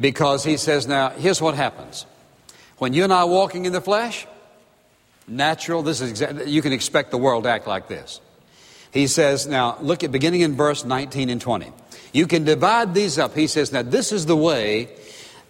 Because 0.00 0.42
he 0.42 0.56
says, 0.56 0.88
Now, 0.88 1.10
here's 1.10 1.40
what 1.40 1.54
happens. 1.54 2.04
When 2.78 2.94
you 2.94 3.04
and 3.04 3.12
I 3.12 3.20
are 3.20 3.28
walking 3.28 3.64
in 3.64 3.72
the 3.72 3.80
flesh, 3.80 4.26
natural, 5.28 5.84
this 5.84 6.00
is 6.00 6.10
exactly, 6.10 6.50
you 6.50 6.62
can 6.62 6.72
expect 6.72 7.12
the 7.12 7.18
world 7.18 7.44
to 7.44 7.50
act 7.50 7.68
like 7.68 7.86
this. 7.86 8.20
He 8.92 9.06
says, 9.06 9.46
now 9.46 9.76
look 9.80 10.02
at 10.04 10.12
beginning 10.12 10.40
in 10.40 10.56
verse 10.56 10.84
19 10.84 11.30
and 11.30 11.40
20. 11.40 11.72
You 12.12 12.26
can 12.26 12.44
divide 12.44 12.94
these 12.94 13.18
up. 13.18 13.34
He 13.34 13.46
says, 13.46 13.72
now 13.72 13.82
this 13.82 14.12
is 14.12 14.26
the 14.26 14.36
way 14.36 14.88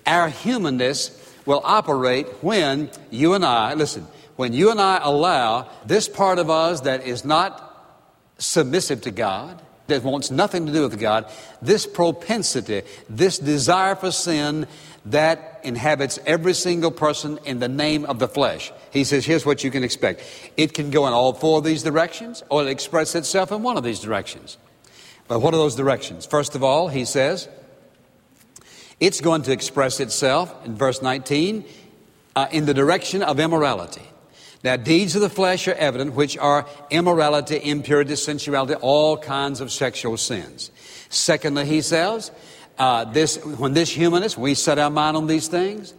our 0.07 0.28
humanness 0.28 1.14
will 1.47 1.61
operate 1.64 2.26
when 2.42 2.90
you 3.11 3.35
and 3.35 3.45
I, 3.45 3.75
listen, 3.75 4.07
when 4.37 4.52
you 4.52 4.71
and 4.71 4.80
I 4.80 5.00
allow 5.02 5.68
this 5.87 6.09
part 6.09 6.38
of 6.38 6.50
us 6.50 6.83
that 6.83 7.07
is 7.07 7.25
not 7.25 7.64
submissive 8.38 9.02
to 9.02 9.11
God, 9.11 9.61
that 9.88 10.02
wants 10.02 10.30
nothing 10.30 10.66
to 10.66 10.73
do 10.73 10.83
with 10.83 10.99
God, 11.00 11.30
this 11.62 11.87
propensity, 11.87 12.83
this 13.09 13.38
desire 13.38 13.97
for 13.97 14.11
sin 14.11 14.66
that 15.07 15.61
inhabits 15.64 16.18
every 16.26 16.54
single 16.54 16.90
person 16.90 17.38
in 17.45 17.59
the 17.59 17.68
name 17.68 18.04
of 18.04 18.18
the 18.18 18.28
flesh. 18.28 18.71
He 18.92 19.04
says, 19.04 19.25
here's 19.25 19.45
what 19.45 19.64
you 19.64 19.71
can 19.71 19.85
expect. 19.85 20.23
It 20.57 20.75
can 20.75 20.90
go 20.90 21.07
in 21.07 21.12
all 21.12 21.33
four 21.33 21.59
of 21.59 21.64
these 21.64 21.83
directions, 21.83 22.42
or 22.49 22.61
it'll 22.61 22.73
express 22.73 23.14
itself 23.14 23.52
in 23.52 23.62
one 23.62 23.76
of 23.76 23.85
these 23.85 24.00
directions. 24.00 24.59
But 25.26 25.40
what 25.40 25.54
are 25.54 25.59
those 25.59 25.76
directions? 25.76 26.26
First 26.26 26.54
of 26.54 26.64
all, 26.64 26.88
he 26.88 27.04
says, 27.04 27.49
it's 29.00 29.21
going 29.21 29.42
to 29.42 29.52
express 29.52 30.00
itself 30.00 30.54
in 30.64 30.75
verse 30.75 31.02
19 31.02 31.64
uh, 32.35 32.47
in 32.50 32.66
the 32.66 32.75
direction 32.75 33.23
of 33.23 33.38
immorality. 33.38 34.02
Now, 34.64 34.76
deeds 34.76 35.14
of 35.14 35.23
the 35.23 35.30
flesh 35.30 35.68
are 35.68 35.75
evident, 35.75 36.14
which 36.14 36.37
are 36.37 36.66
immorality, 36.90 37.61
impurity, 37.62 38.16
sensuality, 38.16 38.75
all 38.75 39.16
kinds 39.16 39.61
of 39.61 39.71
sexual 39.71 40.16
sins. 40.16 40.73
Secondly, 41.11 41.64
he 41.64 41.80
says, 41.80 42.33
uh, 42.78 43.04
this, 43.04 43.45
when 43.45 43.75
this 43.75 43.90
humanist, 43.90 44.37
we 44.37 44.54
set 44.54 44.78
our 44.78 44.90
mind 44.90 45.16
on 45.16 45.26
these 45.26 45.47
things, 45.47 45.95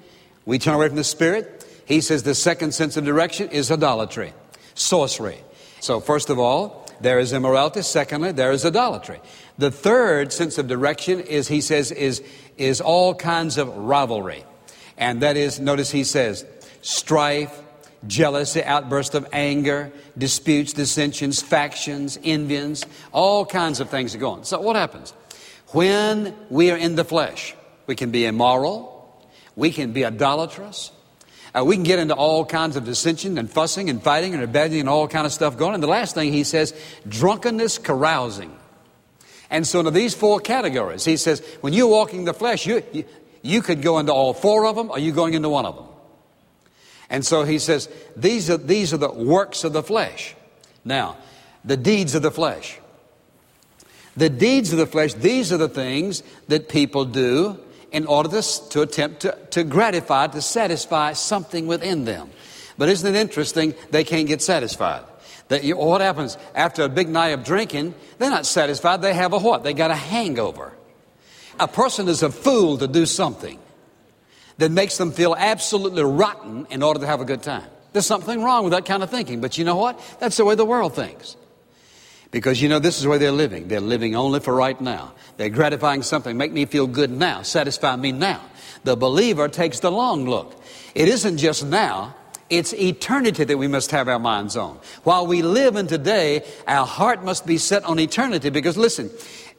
we 0.46 0.60
turn 0.60 0.74
away 0.74 0.88
from 0.88 0.98
the 0.98 1.04
Spirit. 1.04 1.59
He 1.90 2.02
says 2.02 2.22
the 2.22 2.36
second 2.36 2.76
sense 2.76 2.98
of 2.98 3.04
direction 3.04 3.50
is 3.50 3.72
idolatry, 3.72 4.34
sorcery. 4.76 5.40
So, 5.80 6.00
first 6.00 6.30
of 6.30 6.38
all, 6.38 6.88
there 7.02 7.18
is 7.18 7.34
immorality. 7.34 7.82
Secondly, 7.82 8.32
there 8.32 8.52
is 8.52 8.64
idolatry. 8.64 9.20
The 9.58 9.72
third 9.72 10.32
sense 10.32 10.60
of 10.60 10.68
direction 10.68 11.20
is, 11.20 11.48
he 11.48 11.62
says, 11.62 11.92
is, 11.92 12.22
is 12.58 12.80
all 12.80 13.16
kinds 13.16 13.58
of 13.58 13.76
rivalry. 13.76 14.44
And 14.98 15.24
that 15.24 15.36
is, 15.36 15.60
notice 15.60 15.90
he 15.90 16.04
says, 16.04 16.46
strife, 16.84 17.60
jealousy, 18.06 18.64
outburst 18.64 19.16
of 19.16 19.28
anger, 19.34 19.92
disputes, 20.16 20.74
dissensions, 20.74 21.42
factions, 21.42 22.20
envies, 22.24 22.86
all 23.12 23.48
kinds 23.48 23.80
of 23.80 23.90
things 23.90 24.14
are 24.14 24.20
going. 24.20 24.44
So 24.44 24.62
what 24.62 24.76
happens? 24.76 25.12
When 25.70 26.36
we 26.52 26.70
are 26.70 26.78
in 26.78 26.96
the 26.96 27.04
flesh, 27.04 27.56
we 27.88 27.96
can 27.96 28.12
be 28.12 28.26
immoral, 28.26 29.26
we 29.56 29.72
can 29.72 29.92
be 29.92 30.06
idolatrous, 30.06 30.92
uh, 31.58 31.64
we 31.66 31.76
can 31.76 31.84
get 31.84 32.00
into 32.00 32.14
all 32.14 32.46
kinds 32.46 32.76
of 32.76 32.86
dissension 32.86 33.38
and 33.38 33.50
fussing 33.50 33.90
and 33.90 34.02
fighting 34.02 34.34
and 34.34 34.42
rebellion 34.42 34.82
and 34.82 34.90
all 34.90 35.08
kind 35.08 35.26
of 35.26 35.34
stuff 35.34 35.58
going. 35.58 35.74
And 35.74 35.82
the 35.82 35.88
last 35.88 36.16
thing 36.16 36.32
he 36.32 36.44
says, 36.44 36.74
drunkenness, 37.08 37.78
carousing. 37.78 38.56
And 39.50 39.66
so 39.66 39.80
into 39.80 39.92
these 39.92 40.14
four 40.14 40.40
categories, 40.40 41.06
he 41.06 41.18
says, 41.18 41.42
when 41.62 41.74
you're 41.74 41.88
walking 41.88 42.26
the 42.26 42.34
flesh, 42.34 42.68
you, 42.68 42.84
you, 42.92 43.06
you 43.42 43.62
could 43.62 43.82
go 43.82 43.98
into 43.98 44.14
all 44.14 44.34
four 44.34 44.66
of 44.66 44.76
them 44.76 44.92
or 44.92 45.00
you 45.00 45.12
going 45.12 45.34
into 45.34 45.50
one 45.50 45.66
of 45.66 45.76
them. 45.76 45.86
And 47.10 47.26
so 47.26 47.44
he 47.44 47.58
says, 47.58 47.90
these 48.16 48.50
are, 48.52 48.58
these 48.58 48.94
are 48.94 48.98
the 48.98 49.12
works 49.12 49.64
of 49.64 49.74
the 49.74 49.82
flesh. 49.82 50.36
Now, 50.86 51.18
the 51.66 51.78
deeds 51.78 52.14
of 52.14 52.22
the 52.22 52.32
flesh. 52.32 52.80
The 54.16 54.30
deeds 54.30 54.72
of 54.72 54.78
the 54.78 54.86
flesh, 54.86 55.14
these 55.14 55.52
are 55.52 55.58
the 55.58 55.70
things 55.70 56.22
that 56.48 56.70
people 56.70 57.06
do 57.06 57.60
in 57.92 58.06
order 58.06 58.30
to, 58.30 58.70
to 58.70 58.82
attempt 58.82 59.22
to, 59.22 59.38
to 59.52 59.64
gratify, 59.64 60.28
to 60.28 60.42
satisfy 60.42 61.14
something 61.14 61.68
within 61.68 62.06
them. 62.06 62.30
But 62.78 62.90
isn't 62.90 63.16
it 63.16 63.20
interesting? 63.20 63.74
They 63.92 64.04
can't 64.04 64.28
get 64.28 64.42
satisfied. 64.42 65.04
That 65.50 65.64
you, 65.64 65.78
what 65.78 66.02
happens 66.02 66.38
after 66.54 66.84
a 66.84 66.90
big 66.90 67.10
night 67.10 67.30
of 67.30 67.44
drinking? 67.44 67.96
They're 68.20 68.30
not 68.30 68.46
satisfied. 68.46 69.02
They 69.02 69.14
have 69.14 69.34
a 69.34 69.40
what? 69.40 69.64
They 69.64 69.74
got 69.74 69.92
a 69.92 69.96
hangover. 69.96 70.74
A 71.60 71.68
person 71.68 72.08
is 72.08 72.24
a 72.24 72.32
fool 72.32 72.78
to 72.78 72.88
do 72.88 73.06
something 73.06 73.60
that 74.60 74.72
makes 74.72 74.98
them 74.98 75.12
feel 75.12 75.36
absolutely 75.38 76.04
rotten 76.04 76.68
in 76.70 76.84
order 76.84 77.00
to 77.00 77.08
have 77.08 77.20
a 77.20 77.26
good 77.26 77.42
time. 77.42 77.68
There's 77.92 78.06
something 78.06 78.44
wrong 78.44 78.64
with 78.64 78.72
that 78.74 78.86
kind 78.86 79.02
of 79.02 79.10
thinking. 79.10 79.42
But 79.42 79.58
you 79.58 79.66
know 79.66 79.76
what? 79.76 80.00
That's 80.20 80.38
the 80.38 80.46
way 80.46 80.56
the 80.56 80.66
world 80.66 80.96
thinks. 80.96 81.36
Because 82.32 82.62
you 82.62 82.70
know, 82.70 82.80
this 82.80 83.00
is 83.00 83.08
where 83.08 83.18
they're 83.18 83.32
living. 83.32 83.68
They're 83.68 83.80
living 83.80 84.16
only 84.16 84.40
for 84.40 84.54
right 84.54 84.80
now. 84.80 85.14
They're 85.38 85.50
gratifying 85.50 86.04
something, 86.04 86.38
make 86.38 86.52
me 86.52 86.66
feel 86.66 86.86
good 86.86 87.10
now, 87.10 87.42
satisfy 87.42 87.96
me 87.96 88.12
now. 88.12 88.42
The 88.84 88.96
believer 88.96 89.48
takes 89.48 89.80
the 89.80 89.92
long 89.92 90.26
look. 90.26 90.62
It 90.96 91.08
isn't 91.08 91.38
just 91.38 91.66
now, 91.66 92.16
it's 92.50 92.74
eternity 92.74 93.44
that 93.44 93.58
we 93.58 93.68
must 93.68 93.92
have 93.92 94.08
our 94.08 94.20
minds 94.20 94.58
on. 94.58 94.80
While 95.04 95.28
we 95.28 95.42
live 95.42 95.76
in 95.76 95.88
today, 95.88 96.44
our 96.68 96.86
heart 96.86 97.24
must 97.24 97.46
be 97.46 97.58
set 97.58 97.84
on 97.84 98.00
eternity 98.00 98.50
because 98.50 98.78
listen, 98.78 99.10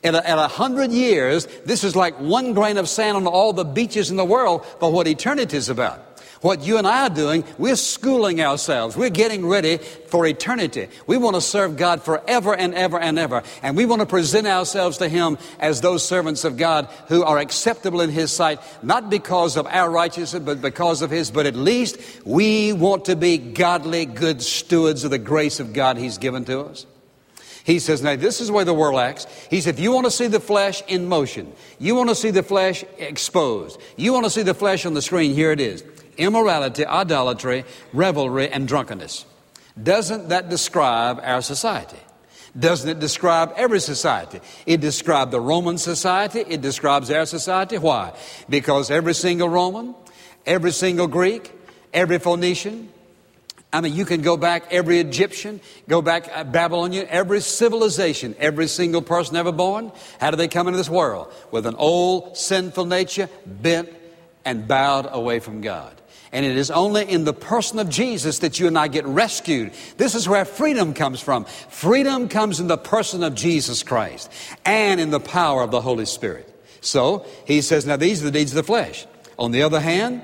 at 0.02 0.14
a, 0.14 0.28
at 0.28 0.38
a 0.38 0.48
hundred 0.48 0.90
years, 0.92 1.46
this 1.64 1.84
is 1.84 1.94
like 1.94 2.18
one 2.18 2.54
grain 2.54 2.78
of 2.78 2.88
sand 2.88 3.16
on 3.16 3.26
all 3.26 3.52
the 3.52 3.64
beaches 3.64 4.10
in 4.10 4.16
the 4.16 4.24
world 4.24 4.64
for 4.80 4.90
what 4.90 5.06
eternity 5.06 5.56
is 5.56 5.68
about. 5.68 6.09
What 6.40 6.62
you 6.62 6.78
and 6.78 6.86
I 6.86 7.06
are 7.06 7.10
doing, 7.10 7.44
we're 7.58 7.76
schooling 7.76 8.40
ourselves. 8.40 8.96
We're 8.96 9.10
getting 9.10 9.46
ready 9.46 9.76
for 9.76 10.24
eternity. 10.24 10.88
We 11.06 11.18
want 11.18 11.34
to 11.34 11.40
serve 11.42 11.76
God 11.76 12.02
forever 12.02 12.56
and 12.56 12.74
ever 12.74 12.98
and 12.98 13.18
ever. 13.18 13.42
And 13.62 13.76
we 13.76 13.84
want 13.84 14.00
to 14.00 14.06
present 14.06 14.46
ourselves 14.46 14.98
to 14.98 15.08
Him 15.08 15.36
as 15.58 15.82
those 15.82 16.02
servants 16.02 16.44
of 16.44 16.56
God 16.56 16.88
who 17.08 17.24
are 17.24 17.38
acceptable 17.38 18.00
in 18.00 18.08
His 18.08 18.32
sight, 18.32 18.58
not 18.82 19.10
because 19.10 19.58
of 19.58 19.66
our 19.66 19.90
righteousness, 19.90 20.42
but 20.42 20.62
because 20.62 21.02
of 21.02 21.10
His. 21.10 21.30
But 21.30 21.44
at 21.44 21.56
least 21.56 21.98
we 22.24 22.72
want 22.72 23.04
to 23.04 23.16
be 23.16 23.36
godly, 23.36 24.06
good 24.06 24.40
stewards 24.40 25.04
of 25.04 25.10
the 25.10 25.18
grace 25.18 25.60
of 25.60 25.74
God 25.74 25.98
He's 25.98 26.16
given 26.16 26.46
to 26.46 26.60
us. 26.60 26.86
He 27.64 27.80
says, 27.80 28.02
now 28.02 28.16
this 28.16 28.40
is 28.40 28.50
where 28.50 28.64
the 28.64 28.72
world 28.72 28.98
acts. 28.98 29.26
He 29.50 29.60
said, 29.60 29.74
if 29.74 29.80
you 29.80 29.92
want 29.92 30.06
to 30.06 30.10
see 30.10 30.26
the 30.26 30.40
flesh 30.40 30.82
in 30.88 31.06
motion, 31.06 31.52
you 31.78 31.94
want 31.94 32.08
to 32.08 32.14
see 32.14 32.30
the 32.30 32.42
flesh 32.42 32.82
exposed, 32.96 33.78
you 33.96 34.14
want 34.14 34.24
to 34.24 34.30
see 34.30 34.42
the 34.42 34.54
flesh 34.54 34.86
on 34.86 34.94
the 34.94 35.02
screen, 35.02 35.34
here 35.34 35.52
it 35.52 35.60
is 35.60 35.84
immorality, 36.20 36.86
idolatry, 36.86 37.64
revelry, 37.92 38.48
and 38.48 38.68
drunkenness. 38.68 39.24
Doesn't 39.80 40.28
that 40.28 40.48
describe 40.48 41.20
our 41.22 41.42
society? 41.42 41.98
Doesn't 42.58 42.88
it 42.88 42.98
describe 43.00 43.52
every 43.56 43.80
society? 43.80 44.40
It 44.66 44.80
describes 44.80 45.30
the 45.30 45.40
Roman 45.40 45.78
society. 45.78 46.40
It 46.40 46.60
describes 46.60 47.10
our 47.10 47.24
society. 47.24 47.78
Why? 47.78 48.12
Because 48.48 48.90
every 48.90 49.14
single 49.14 49.48
Roman, 49.48 49.94
every 50.44 50.72
single 50.72 51.06
Greek, 51.06 51.52
every 51.92 52.18
Phoenician, 52.18 52.88
I 53.72 53.80
mean, 53.80 53.94
you 53.94 54.04
can 54.04 54.20
go 54.20 54.36
back 54.36 54.64
every 54.72 54.98
Egyptian, 54.98 55.60
go 55.88 56.02
back 56.02 56.28
uh, 56.34 56.42
Babylonian, 56.42 57.06
every 57.08 57.40
civilization, 57.40 58.34
every 58.38 58.66
single 58.66 59.00
person 59.00 59.36
ever 59.36 59.52
born. 59.52 59.92
How 60.18 60.32
do 60.32 60.36
they 60.36 60.48
come 60.48 60.66
into 60.66 60.76
this 60.76 60.90
world? 60.90 61.32
With 61.52 61.66
an 61.66 61.76
old 61.76 62.36
sinful 62.36 62.86
nature, 62.86 63.28
bent 63.46 63.88
and 64.44 64.66
bowed 64.66 65.08
away 65.10 65.38
from 65.38 65.60
God. 65.60 65.99
And 66.32 66.46
it 66.46 66.56
is 66.56 66.70
only 66.70 67.10
in 67.10 67.24
the 67.24 67.32
person 67.32 67.80
of 67.80 67.88
Jesus 67.88 68.38
that 68.38 68.60
you 68.60 68.68
and 68.68 68.78
I 68.78 68.86
get 68.86 69.04
rescued. 69.04 69.72
This 69.96 70.14
is 70.14 70.28
where 70.28 70.44
freedom 70.44 70.94
comes 70.94 71.20
from. 71.20 71.44
Freedom 71.44 72.28
comes 72.28 72.60
in 72.60 72.68
the 72.68 72.78
person 72.78 73.24
of 73.24 73.34
Jesus 73.34 73.82
Christ 73.82 74.30
and 74.64 75.00
in 75.00 75.10
the 75.10 75.18
power 75.18 75.62
of 75.62 75.72
the 75.72 75.80
Holy 75.80 76.06
Spirit. 76.06 76.46
So 76.80 77.26
he 77.46 77.60
says, 77.62 77.84
now 77.84 77.96
these 77.96 78.22
are 78.22 78.26
the 78.26 78.30
deeds 78.30 78.52
of 78.52 78.56
the 78.56 78.62
flesh. 78.62 79.06
On 79.38 79.50
the 79.50 79.62
other 79.62 79.80
hand, 79.80 80.22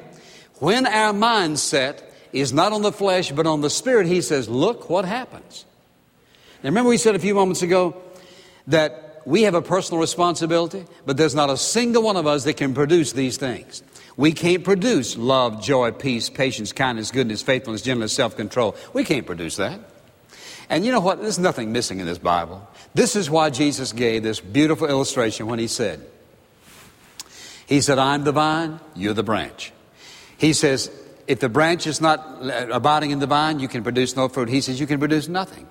when 0.60 0.86
our 0.86 1.12
mindset 1.12 2.02
is 2.32 2.52
not 2.52 2.72
on 2.72 2.82
the 2.82 2.92
flesh 2.92 3.32
but 3.32 3.46
on 3.46 3.60
the 3.60 3.70
spirit, 3.70 4.06
he 4.06 4.20
says, 4.20 4.48
look 4.48 4.88
what 4.88 5.04
happens. 5.04 5.64
Now 6.62 6.68
remember 6.68 6.90
we 6.90 6.98
said 6.98 7.16
a 7.16 7.18
few 7.18 7.34
moments 7.34 7.62
ago 7.62 8.00
that 8.68 9.22
we 9.26 9.42
have 9.42 9.54
a 9.54 9.62
personal 9.62 10.00
responsibility, 10.00 10.84
but 11.04 11.16
there's 11.16 11.34
not 11.34 11.50
a 11.50 11.56
single 11.56 12.02
one 12.04 12.16
of 12.16 12.28
us 12.28 12.44
that 12.44 12.56
can 12.56 12.74
produce 12.74 13.12
these 13.12 13.36
things. 13.36 13.82
We 14.16 14.32
can't 14.32 14.64
produce 14.64 15.16
love, 15.16 15.62
joy, 15.62 15.92
peace, 15.92 16.30
patience, 16.30 16.72
kindness, 16.72 17.10
goodness, 17.10 17.42
faithfulness, 17.42 17.82
gentleness, 17.82 18.12
self 18.12 18.36
control. 18.36 18.76
We 18.92 19.04
can't 19.04 19.26
produce 19.26 19.56
that. 19.56 19.80
And 20.68 20.84
you 20.84 20.92
know 20.92 21.00
what? 21.00 21.20
There's 21.20 21.38
nothing 21.38 21.72
missing 21.72 22.00
in 22.00 22.06
this 22.06 22.18
Bible. 22.18 22.66
This 22.94 23.14
is 23.14 23.28
why 23.30 23.50
Jesus 23.50 23.92
gave 23.92 24.22
this 24.22 24.40
beautiful 24.40 24.88
illustration 24.88 25.46
when 25.46 25.58
he 25.58 25.68
said, 25.68 26.04
He 27.66 27.80
said, 27.80 27.98
I'm 27.98 28.24
the 28.24 28.32
vine, 28.32 28.80
you're 28.94 29.14
the 29.14 29.22
branch. 29.22 29.72
He 30.38 30.52
says, 30.52 30.90
if 31.26 31.40
the 31.40 31.48
branch 31.48 31.86
is 31.86 32.00
not 32.00 32.38
abiding 32.70 33.10
in 33.10 33.18
the 33.18 33.26
vine, 33.26 33.58
you 33.58 33.68
can 33.68 33.82
produce 33.82 34.16
no 34.16 34.28
fruit. 34.28 34.48
He 34.48 34.60
says, 34.60 34.78
you 34.78 34.86
can 34.86 34.98
produce 34.98 35.28
nothing. 35.28 35.68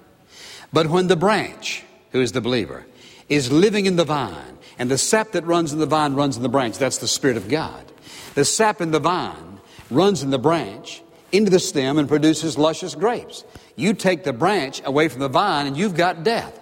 But 0.74 0.88
when 0.88 1.08
the 1.08 1.16
branch, 1.16 1.84
who 2.12 2.22
is 2.22 2.34
the 2.34 2.42
believer, 2.42 2.86
is 3.30 3.52
living 3.52 3.86
in 3.86 3.96
the 3.96 4.04
vine, 4.04 4.58
and 4.78 4.92
the 4.92 4.98
sap 4.98 5.32
that 5.32 5.46
runs 5.46 5.72
in 5.72 5.80
the 5.80 5.86
vine 5.86 6.16
runs 6.16 6.36
in 6.36 6.44
the 6.44 6.50
branch, 6.50 6.78
that's 6.78 6.98
the 6.98 7.08
Spirit 7.08 7.38
of 7.38 7.48
God. 7.48 7.86
The 8.36 8.46
sap 8.46 8.82
in 8.82 8.92
the 8.92 9.00
vine 9.00 9.60
runs 9.90 10.22
in 10.22 10.30
the 10.30 10.38
branch 10.38 11.02
into 11.32 11.50
the 11.50 11.60
stem 11.60 11.98
and 11.98 12.08
produces 12.08 12.58
luscious 12.58 12.96
grapes. 12.96 13.44
You 13.76 13.94
take 13.94 14.24
the 14.24 14.34
branch 14.34 14.82
away 14.86 15.10
from 15.10 15.22
the 15.22 15.30
vine 15.30 15.68
and 15.68 15.76
you've 15.76 15.96
got 15.96 16.24
death. 16.24 16.60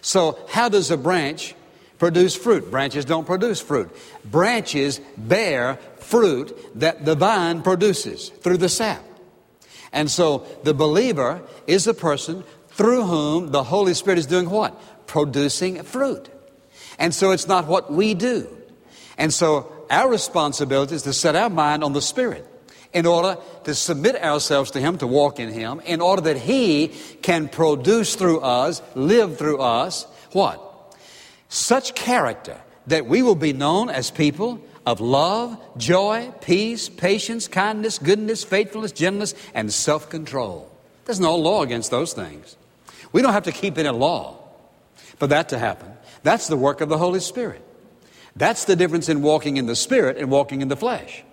So, 0.00 0.38
how 0.48 0.68
does 0.68 0.90
a 0.90 0.96
branch 0.96 1.54
produce 1.98 2.36
fruit? 2.36 2.70
Branches 2.70 3.04
don't 3.04 3.26
produce 3.26 3.60
fruit. 3.60 3.90
Branches 4.24 5.00
bear 5.16 5.76
fruit 5.98 6.56
that 6.80 7.04
the 7.04 7.14
vine 7.14 7.62
produces 7.62 8.28
through 8.28 8.58
the 8.58 8.68
sap. 8.68 9.04
And 9.92 10.10
so, 10.10 10.46
the 10.62 10.74
believer 10.74 11.42
is 11.66 11.84
the 11.84 11.94
person 11.94 12.44
through 12.68 13.04
whom 13.04 13.50
the 13.50 13.64
Holy 13.64 13.94
Spirit 13.94 14.18
is 14.18 14.26
doing 14.26 14.48
what? 14.48 15.06
Producing 15.06 15.82
fruit. 15.82 16.28
And 16.98 17.12
so, 17.12 17.32
it's 17.32 17.48
not 17.48 17.66
what 17.66 17.92
we 17.92 18.14
do. 18.14 18.56
And 19.16 19.32
so, 19.34 19.72
our 19.90 20.08
responsibility 20.10 20.94
is 20.94 21.02
to 21.02 21.12
set 21.12 21.36
our 21.36 21.50
mind 21.50 21.84
on 21.84 21.92
the 21.92 22.02
Spirit 22.02 22.46
in 22.92 23.06
order 23.06 23.36
to 23.64 23.74
submit 23.74 24.16
ourselves 24.16 24.70
to 24.72 24.80
Him, 24.80 24.98
to 24.98 25.06
walk 25.06 25.38
in 25.38 25.50
Him, 25.50 25.80
in 25.80 26.00
order 26.00 26.22
that 26.22 26.38
He 26.38 26.88
can 27.22 27.48
produce 27.48 28.14
through 28.14 28.40
us, 28.40 28.82
live 28.94 29.38
through 29.38 29.60
us, 29.60 30.06
what? 30.32 30.62
Such 31.48 31.94
character 31.94 32.58
that 32.86 33.06
we 33.06 33.22
will 33.22 33.34
be 33.34 33.52
known 33.52 33.90
as 33.90 34.10
people 34.10 34.60
of 34.86 35.00
love, 35.00 35.58
joy, 35.76 36.32
peace, 36.40 36.88
patience, 36.88 37.46
kindness, 37.46 37.98
goodness, 37.98 38.42
faithfulness, 38.42 38.92
gentleness, 38.92 39.34
and 39.54 39.70
self 39.72 40.08
control. 40.08 40.70
There's 41.04 41.20
no 41.20 41.36
law 41.36 41.62
against 41.62 41.90
those 41.90 42.14
things. 42.14 42.56
We 43.12 43.22
don't 43.22 43.32
have 43.32 43.44
to 43.44 43.52
keep 43.52 43.76
any 43.78 43.90
law 43.90 44.38
for 45.18 45.26
that 45.26 45.50
to 45.50 45.58
happen. 45.58 45.92
That's 46.22 46.48
the 46.48 46.56
work 46.56 46.80
of 46.80 46.88
the 46.88 46.98
Holy 46.98 47.20
Spirit. 47.20 47.64
That's 48.38 48.64
the 48.64 48.76
difference 48.76 49.08
in 49.08 49.20
walking 49.20 49.56
in 49.56 49.66
the 49.66 49.76
Spirit 49.76 50.16
and 50.16 50.30
walking 50.30 50.62
in 50.62 50.68
the 50.68 50.76
flesh. 50.76 51.24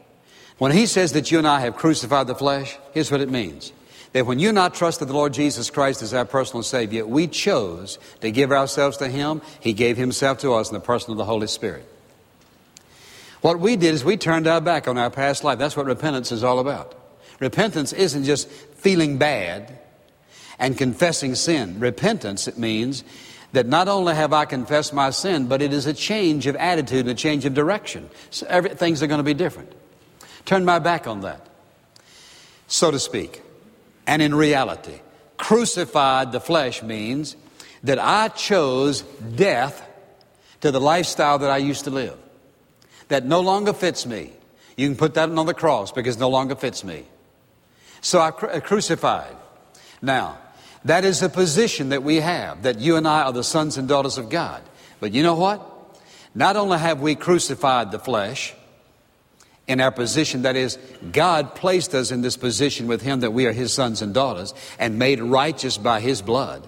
When 0.58 0.72
He 0.72 0.88
says 0.88 1.14
that 1.14 1.32
you 1.32 1.38
and 1.38 1.48
I 1.48 1.60
have 1.62 1.76
crucified 1.76 2.28
the 2.28 2.36
flesh, 2.36 2.78
here's 2.94 3.12
what 3.12 3.22
it 3.22 3.30
means. 3.30 3.72
That 4.14 4.26
when 4.26 4.40
you 4.40 4.50
and 4.50 4.58
I 4.58 4.70
trusted 4.70 5.08
the 5.08 5.14
Lord 5.14 5.34
Jesus 5.34 5.70
Christ 5.70 6.02
as 6.02 6.14
our 6.14 6.26
personal 6.26 6.64
Savior, 6.64 7.06
we 7.06 7.28
chose 7.28 8.00
to 8.22 8.32
give 8.32 8.52
ourselves 8.52 8.98
to 8.98 9.08
Him. 9.08 9.42
He 9.60 9.74
gave 9.74 9.98
Himself 9.98 10.40
to 10.40 10.54
us 10.54 10.70
in 10.70 10.74
the 10.74 10.80
person 10.80 11.12
of 11.12 11.18
the 11.18 11.26
Holy 11.26 11.48
Spirit. 11.48 11.86
What 13.42 13.60
we 13.60 13.76
did 13.76 13.94
is 13.94 14.04
we 14.04 14.18
turned 14.18 14.48
our 14.48 14.62
back 14.62 14.88
on 14.88 14.98
our 14.98 15.12
past 15.12 15.44
life. 15.44 15.60
That's 15.60 15.78
what 15.78 15.86
repentance 15.86 16.32
is 16.32 16.44
all 16.44 16.60
about. 16.60 16.96
Repentance 17.40 17.94
isn't 17.94 18.24
just 18.24 18.50
feeling 18.50 19.18
bad 19.18 19.78
and 20.58 20.78
confessing 20.78 21.36
sin. 21.36 21.80
Repentance, 21.80 22.48
it 22.48 22.58
means 22.58 23.04
that 23.56 23.68
not 23.68 23.88
only 23.88 24.14
have 24.14 24.34
I 24.34 24.44
confessed 24.44 24.94
my 24.94 25.12
sin, 25.12 25.48
but 25.48 25.62
it 25.62 25.72
is 25.72 25.86
a 25.86 25.94
change 25.94 26.46
of 26.46 26.58
attitude 26.58 27.02
and 27.02 27.10
a 27.10 27.16
change 27.16 27.46
of 27.46 27.54
direction. 27.54 28.10
So 28.30 28.46
every, 28.50 28.72
things 28.72 29.02
are 29.02 29.08
going 29.08 29.20
to 29.20 29.24
be 29.24 29.34
different. 29.34 29.72
Turn 30.44 30.66
my 30.66 30.80
back 30.80 31.08
on 31.08 31.22
that, 31.22 31.48
so 32.68 32.92
to 32.92 33.00
speak. 33.00 33.42
And 34.06 34.22
in 34.22 34.36
reality, 34.36 35.00
crucified 35.38 36.34
the 36.34 36.42
flesh 36.42 36.84
means 36.84 37.38
that 37.84 37.98
I 37.98 38.28
chose 38.28 39.02
death 39.02 39.82
to 40.60 40.72
the 40.72 40.82
lifestyle 40.82 41.40
that 41.40 41.50
I 41.50 41.58
used 41.58 41.86
to 41.86 41.92
live. 41.92 42.18
That 43.08 43.26
no 43.26 43.40
longer 43.40 43.72
fits 43.72 44.06
me. 44.06 44.34
You 44.76 44.88
can 44.88 44.98
put 44.98 45.14
that 45.14 45.30
on 45.30 45.46
the 45.46 45.54
cross 45.54 45.94
because 45.94 46.18
no 46.18 46.30
longer 46.30 46.56
fits 46.56 46.84
me. 46.84 47.06
So 48.02 48.20
I 48.20 48.32
cru- 48.32 48.60
crucified. 48.60 49.36
Now, 50.02 50.40
that 50.86 51.06
is 51.06 51.20
the 51.20 51.30
position 51.30 51.90
that 51.90 52.04
we 52.04 52.18
have, 52.18 52.64
that 52.64 52.80
you 52.80 52.96
and 52.96 53.08
I 53.08 53.24
are 53.24 53.34
the 53.34 53.44
sons 53.44 53.78
and 53.78 53.88
daughters 53.88 54.18
of 54.18 54.30
God. 54.30 54.64
But 55.00 55.12
you 55.12 55.22
know 55.24 55.36
what? 55.36 55.72
Not 56.34 56.56
only 56.56 56.78
have 56.78 57.02
we 57.02 57.16
crucified 57.16 57.92
the 57.92 58.00
flesh, 58.00 58.54
in 59.68 59.82
our 59.82 59.92
position. 59.92 60.44
That 60.44 60.56
is, 60.56 60.78
God 61.12 61.56
placed 61.56 61.94
us 61.96 62.12
in 62.12 62.22
this 62.22 62.38
position 62.38 62.88
with 62.88 63.02
Him 63.02 63.22
that 63.22 63.32
we 63.32 63.46
are 63.46 63.52
His 63.52 63.74
sons 63.74 64.02
and 64.02 64.14
daughters 64.14 64.54
and 64.80 65.00
made 65.00 65.20
righteous 65.20 65.78
by 65.78 66.00
His 66.00 66.22
blood. 66.22 66.66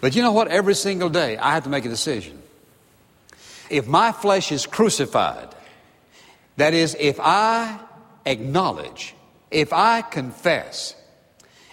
But 0.00 0.16
you 0.16 0.22
know 0.22 0.32
what? 0.32 0.48
Every 0.48 0.74
single 0.74 1.08
day 1.08 1.36
I 1.36 1.54
have 1.54 1.64
to 1.64 1.70
make 1.70 1.84
a 1.84 1.88
decision. 1.88 2.42
If 3.70 3.86
my 3.86 4.12
flesh 4.12 4.52
is 4.52 4.66
crucified, 4.66 5.48
that 6.56 6.74
is, 6.74 6.96
if 6.98 7.18
I 7.20 7.78
acknowledge, 8.26 9.14
if 9.50 9.72
I 9.72 10.02
confess, 10.02 10.94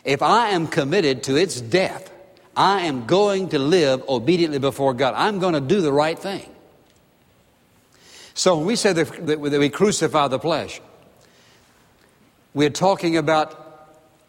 if 0.04 0.22
I 0.22 0.50
am 0.50 0.68
committed 0.68 1.24
to 1.24 1.36
its 1.36 1.60
death, 1.60 2.12
I 2.56 2.82
am 2.82 3.06
going 3.06 3.50
to 3.50 3.60
live 3.60 4.04
obediently 4.08 4.60
before 4.60 4.94
God. 4.94 5.14
I'm 5.16 5.40
going 5.40 5.54
to 5.54 5.62
do 5.62 5.82
the 5.82 5.94
right 5.94 6.18
thing. 6.18 6.50
So 8.34 8.58
when 8.58 8.66
we 8.66 8.76
say 8.76 8.94
that, 8.94 9.26
that 9.26 9.40
we 9.40 9.70
crucify 9.70 10.28
the 10.28 10.40
flesh, 10.40 10.82
we're 12.54 12.70
talking 12.70 13.18
about 13.18 13.70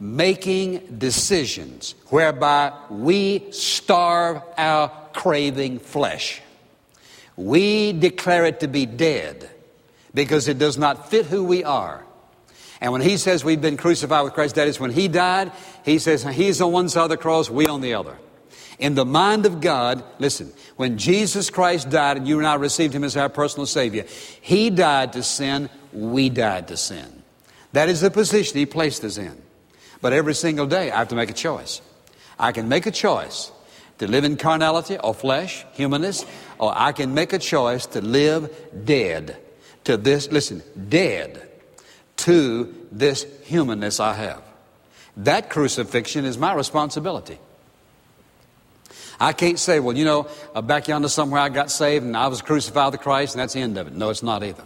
making 0.01 0.97
decisions 0.99 1.95
whereby 2.07 2.73
we 2.89 3.51
starve 3.53 4.43
our 4.57 4.91
craving 5.13 5.79
flesh. 5.79 6.41
We 7.37 7.93
declare 7.93 8.47
it 8.47 8.61
to 8.61 8.69
be 8.69 8.87
dead 8.87 9.51
because 10.13 10.49
it 10.49 10.59
does 10.59 10.77
not 10.77 11.11
fit 11.11 11.27
who 11.27 11.45
we 11.45 11.65
are. 11.65 12.05
And 12.81 12.93
when 12.93 13.03
he 13.03 13.17
says 13.19 13.45
we've 13.45 13.61
been 13.61 13.77
crucified 13.77 14.25
with 14.25 14.33
Christ, 14.33 14.55
that 14.55 14.69
is 14.69 14.81
when 14.81 14.91
he 14.91 15.09
died, 15.09 15.53
he 15.85 15.99
says 15.99 16.23
he's 16.23 16.61
on 16.61 16.73
one 16.73 16.89
side 16.89 17.05
of 17.05 17.11
the 17.11 17.17
cross, 17.17 17.51
we 17.51 17.67
on 17.67 17.81
the 17.81 17.95
other. 17.95 18.17
In 18.79 18.95
the 18.95 19.05
mind 19.05 19.45
of 19.45 19.61
God, 19.61 20.03
listen, 20.19 20.53
when 20.77 20.97
Jesus 20.97 21.51
Christ 21.51 21.91
died 21.91 22.17
and 22.17 22.27
you 22.27 22.39
and 22.39 22.47
I 22.47 22.55
received 22.55 22.95
him 22.95 23.05
as 23.05 23.17
our 23.17 23.29
personal 23.29 23.67
Savior, 23.67 24.07
he 24.41 24.71
died 24.71 25.13
to 25.13 25.23
sin, 25.23 25.69
we 25.93 26.31
died 26.31 26.69
to 26.69 26.79
sin. 26.79 27.23
That 27.73 27.91
is 27.91 28.01
the 28.01 28.11
position 28.11 28.57
he 28.57 28.65
placed 28.65 29.05
us 29.05 29.19
in. 29.19 29.41
But 30.01 30.15
every 30.15 30.35
single 30.35 30.67
day, 30.67 30.91
I 30.91 30.99
have 30.99 31.09
to 31.09 31.15
make 31.15 31.31
a 31.31 31.35
choice. 31.35 31.83
I 32.39 32.53
can 32.53 32.71
make 32.71 32.87
a 32.87 32.91
choice 32.91 33.53
to 33.99 34.09
live 34.09 34.25
in 34.25 34.39
carnality 34.39 34.97
or 34.97 35.13
flesh, 35.13 35.67
humanness, 35.75 36.25
or 36.59 36.73
I 36.75 36.93
can 36.93 37.13
make 37.13 37.35
a 37.35 37.39
choice 37.39 37.85
to 37.89 38.01
live 38.01 38.51
dead 38.87 39.37
to 39.85 39.99
this, 39.99 40.33
listen, 40.33 40.63
dead 40.89 41.50
to 42.21 42.75
this 42.93 43.27
humanness 43.45 44.01
I 44.01 44.15
have. 44.15 44.43
That 45.19 45.51
crucifixion 45.51 46.25
is 46.25 46.39
my 46.39 46.55
responsibility. 46.55 47.39
I 49.19 49.35
can't 49.35 49.59
say, 49.59 49.81
well, 49.81 49.97
you 49.97 50.05
know, 50.05 50.29
uh, 50.55 50.63
back 50.63 50.89
yonder 50.89 51.09
somewhere 51.09 51.41
I 51.41 51.51
got 51.51 51.71
saved 51.71 52.07
and 52.07 52.17
I 52.17 52.29
was 52.29 52.41
crucified 52.41 52.93
with 52.93 53.03
Christ 53.03 53.35
and 53.35 53.41
that's 53.41 53.53
the 53.53 53.61
end 53.61 53.77
of 53.77 53.87
it. 53.87 53.93
No, 53.93 54.09
it's 54.09 54.23
not 54.23 54.43
either. 54.43 54.65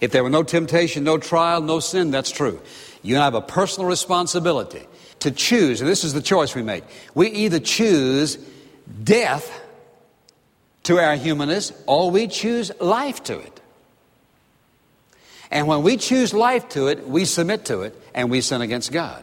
If 0.00 0.10
there 0.10 0.22
were 0.22 0.30
no 0.30 0.42
temptation, 0.42 1.04
no 1.04 1.18
trial, 1.18 1.60
no 1.60 1.80
sin, 1.80 2.10
that's 2.10 2.30
true. 2.30 2.60
You 3.02 3.14
and 3.14 3.22
I 3.22 3.26
have 3.26 3.34
a 3.34 3.40
personal 3.40 3.88
responsibility 3.88 4.86
to 5.20 5.30
choose, 5.30 5.80
and 5.80 5.88
this 5.88 6.04
is 6.04 6.12
the 6.12 6.22
choice 6.22 6.54
we 6.54 6.62
make. 6.62 6.84
We 7.14 7.28
either 7.28 7.60
choose 7.60 8.36
death 9.02 9.48
to 10.84 10.98
our 10.98 11.16
humanness 11.16 11.72
or 11.86 12.10
we 12.10 12.26
choose 12.28 12.72
life 12.80 13.22
to 13.24 13.38
it. 13.38 13.60
And 15.50 15.66
when 15.66 15.82
we 15.82 15.96
choose 15.96 16.34
life 16.34 16.68
to 16.70 16.88
it, 16.88 17.08
we 17.08 17.24
submit 17.24 17.64
to 17.66 17.82
it 17.82 17.94
and 18.14 18.30
we 18.30 18.40
sin 18.40 18.60
against 18.60 18.92
God. 18.92 19.22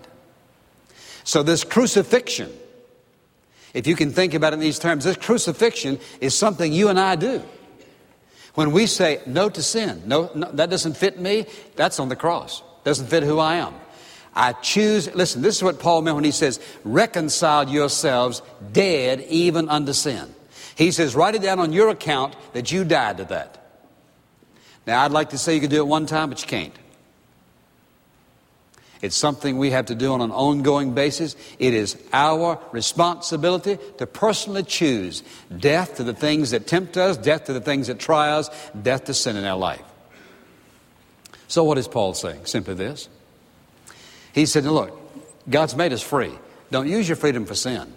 So 1.23 1.43
this 1.43 1.63
crucifixion 1.63 2.51
if 3.75 3.87
you 3.87 3.95
can 3.97 4.11
think 4.11 4.33
about 4.33 4.53
it 4.53 4.55
in 4.55 4.59
these 4.61 4.79
terms, 4.79 5.03
this 5.03 5.17
crucifixion 5.17 5.99
is 6.21 6.33
something 6.35 6.71
you 6.71 6.87
and 6.87 6.97
I 6.97 7.17
do. 7.17 7.43
When 8.53 8.71
we 8.71 8.87
say 8.87 9.21
no 9.25 9.49
to 9.49 9.61
sin, 9.61 10.03
no, 10.05 10.31
no, 10.33 10.49
that 10.53 10.69
doesn't 10.69 10.95
fit 10.95 11.19
me, 11.19 11.45
that's 11.75 11.99
on 11.99 12.07
the 12.07 12.15
cross. 12.15 12.63
Doesn't 12.85 13.07
fit 13.07 13.21
who 13.21 13.37
I 13.37 13.55
am. 13.55 13.73
I 14.33 14.53
choose, 14.53 15.13
listen, 15.13 15.41
this 15.41 15.57
is 15.57 15.63
what 15.63 15.81
Paul 15.81 16.03
meant 16.03 16.15
when 16.15 16.23
he 16.23 16.31
says, 16.31 16.61
reconcile 16.85 17.67
yourselves 17.67 18.41
dead 18.71 19.19
even 19.27 19.67
unto 19.67 19.91
sin. 19.91 20.33
He 20.77 20.91
says, 20.91 21.13
write 21.13 21.35
it 21.35 21.41
down 21.41 21.59
on 21.59 21.73
your 21.73 21.89
account 21.89 22.33
that 22.53 22.71
you 22.71 22.85
died 22.85 23.17
to 23.17 23.25
that. 23.25 23.64
Now, 24.85 25.03
I'd 25.03 25.11
like 25.11 25.31
to 25.31 25.37
say 25.37 25.55
you 25.55 25.61
can 25.61 25.69
do 25.69 25.77
it 25.77 25.87
one 25.87 26.05
time, 26.05 26.29
but 26.29 26.41
you 26.41 26.47
can't. 26.47 26.73
It's 29.01 29.15
something 29.15 29.57
we 29.57 29.71
have 29.71 29.87
to 29.87 29.95
do 29.95 30.13
on 30.13 30.21
an 30.21 30.31
ongoing 30.31 30.93
basis. 30.93 31.35
It 31.59 31.73
is 31.73 31.97
our 32.13 32.59
responsibility 32.71 33.77
to 33.97 34.07
personally 34.07 34.63
choose 34.63 35.21
death 35.55 35.97
to 35.97 36.03
the 36.03 36.13
things 36.13 36.51
that 36.51 36.65
tempt 36.65 36.97
us, 36.97 37.17
death 37.17 37.45
to 37.45 37.53
the 37.53 37.61
things 37.61 37.87
that 37.87 37.99
try 37.99 38.31
us, 38.31 38.49
death 38.81 39.05
to 39.05 39.13
sin 39.13 39.35
in 39.35 39.45
our 39.45 39.57
life. 39.57 39.83
So, 41.47 41.63
what 41.63 41.77
is 41.77 41.87
Paul 41.87 42.13
saying? 42.13 42.45
Simply 42.45 42.73
this. 42.73 43.07
He 44.33 44.45
said, 44.45 44.63
Look, 44.65 44.99
God's 45.49 45.75
made 45.75 45.93
us 45.93 46.01
free. 46.01 46.33
Don't 46.71 46.87
use 46.87 47.07
your 47.07 47.15
freedom 47.15 47.45
for 47.45 47.55
sin. 47.55 47.93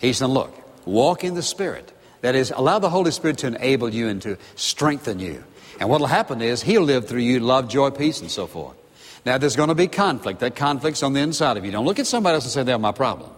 He 0.00 0.12
said, 0.12 0.30
Look, 0.30 0.52
walk 0.86 1.24
in 1.24 1.34
the 1.34 1.42
Spirit. 1.42 1.92
That 2.22 2.34
is, 2.34 2.50
allow 2.50 2.78
the 2.78 2.90
Holy 2.90 3.12
Spirit 3.12 3.38
to 3.38 3.46
enable 3.46 3.88
you 3.88 4.08
and 4.08 4.20
to 4.22 4.38
strengthen 4.56 5.20
you. 5.20 5.44
And 5.78 5.88
what 5.88 6.00
will 6.00 6.06
happen 6.06 6.40
is 6.42 6.62
He'll 6.62 6.82
live 6.82 7.08
through 7.08 7.20
you 7.20 7.40
love, 7.40 7.68
joy, 7.68 7.90
peace, 7.90 8.20
and 8.20 8.30
so 8.30 8.46
forth. 8.46 8.76
Now, 9.24 9.38
there's 9.38 9.56
going 9.56 9.70
to 9.70 9.74
be 9.74 9.88
conflict. 9.88 10.40
That 10.40 10.54
conflict's 10.54 11.02
on 11.02 11.12
the 11.12 11.20
inside 11.20 11.56
of 11.56 11.64
you. 11.64 11.72
Don't 11.72 11.84
look 11.84 11.98
at 11.98 12.06
somebody 12.06 12.34
else 12.34 12.44
and 12.44 12.52
say, 12.52 12.62
they're 12.62 12.78
my 12.78 12.92
problem. 12.92 13.30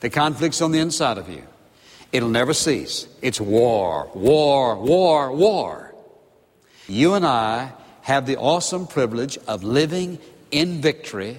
The 0.00 0.10
conflict's 0.10 0.60
on 0.60 0.72
the 0.72 0.80
inside 0.80 1.18
of 1.18 1.28
you. 1.28 1.44
It'll 2.10 2.28
never 2.28 2.52
cease. 2.52 3.06
It's 3.22 3.40
war, 3.40 4.10
war, 4.14 4.76
war, 4.76 5.32
war. 5.32 5.94
You 6.88 7.14
and 7.14 7.24
I 7.24 7.72
have 8.02 8.26
the 8.26 8.36
awesome 8.38 8.88
privilege 8.88 9.38
of 9.46 9.62
living 9.62 10.18
in 10.50 10.80
victory 10.80 11.38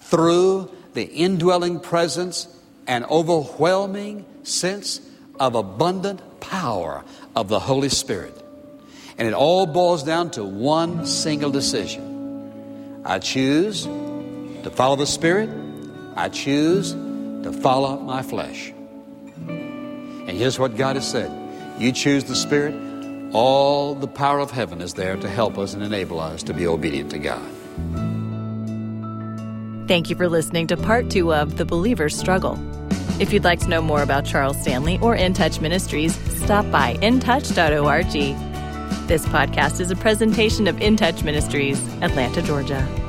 through 0.00 0.70
the 0.92 1.04
indwelling 1.04 1.80
presence 1.80 2.46
and 2.86 3.04
overwhelming 3.06 4.24
sense 4.44 5.00
of 5.40 5.56
abundant 5.56 6.40
power 6.40 7.04
of 7.34 7.48
the 7.48 7.58
Holy 7.58 7.88
Spirit. 7.88 8.43
And 9.16 9.28
it 9.28 9.34
all 9.34 9.66
boils 9.66 10.02
down 10.02 10.30
to 10.32 10.44
one 10.44 11.06
single 11.06 11.50
decision 11.50 13.02
I 13.04 13.18
choose 13.18 13.84
to 13.84 14.70
follow 14.72 14.96
the 14.96 15.06
Spirit. 15.06 15.50
I 16.16 16.28
choose 16.30 16.92
to 16.92 17.52
follow 17.52 17.98
my 17.98 18.22
flesh. 18.22 18.72
And 19.46 20.30
here's 20.30 20.58
what 20.58 20.76
God 20.76 20.96
has 20.96 21.08
said 21.08 21.30
You 21.78 21.92
choose 21.92 22.24
the 22.24 22.34
Spirit, 22.34 22.74
all 23.34 23.94
the 23.94 24.08
power 24.08 24.38
of 24.38 24.50
heaven 24.50 24.80
is 24.80 24.94
there 24.94 25.16
to 25.16 25.28
help 25.28 25.58
us 25.58 25.74
and 25.74 25.82
enable 25.82 26.18
us 26.18 26.42
to 26.44 26.54
be 26.54 26.66
obedient 26.66 27.10
to 27.10 27.18
God. 27.18 27.50
Thank 29.86 30.08
you 30.08 30.16
for 30.16 30.30
listening 30.30 30.66
to 30.68 30.78
part 30.78 31.10
two 31.10 31.34
of 31.34 31.58
The 31.58 31.66
Believer's 31.66 32.16
Struggle. 32.16 32.58
If 33.20 33.34
you'd 33.34 33.44
like 33.44 33.60
to 33.60 33.68
know 33.68 33.82
more 33.82 34.02
about 34.02 34.24
Charles 34.24 34.58
Stanley 34.62 34.98
or 35.02 35.14
In 35.14 35.34
Touch 35.34 35.60
Ministries, 35.60 36.16
stop 36.42 36.68
by 36.70 36.94
intouch.org. 36.94 38.53
This 39.06 39.26
podcast 39.26 39.80
is 39.80 39.90
a 39.90 39.96
presentation 39.96 40.66
of 40.66 40.80
In 40.80 40.96
Touch 40.96 41.22
Ministries, 41.22 41.78
Atlanta, 42.00 42.40
Georgia. 42.40 43.03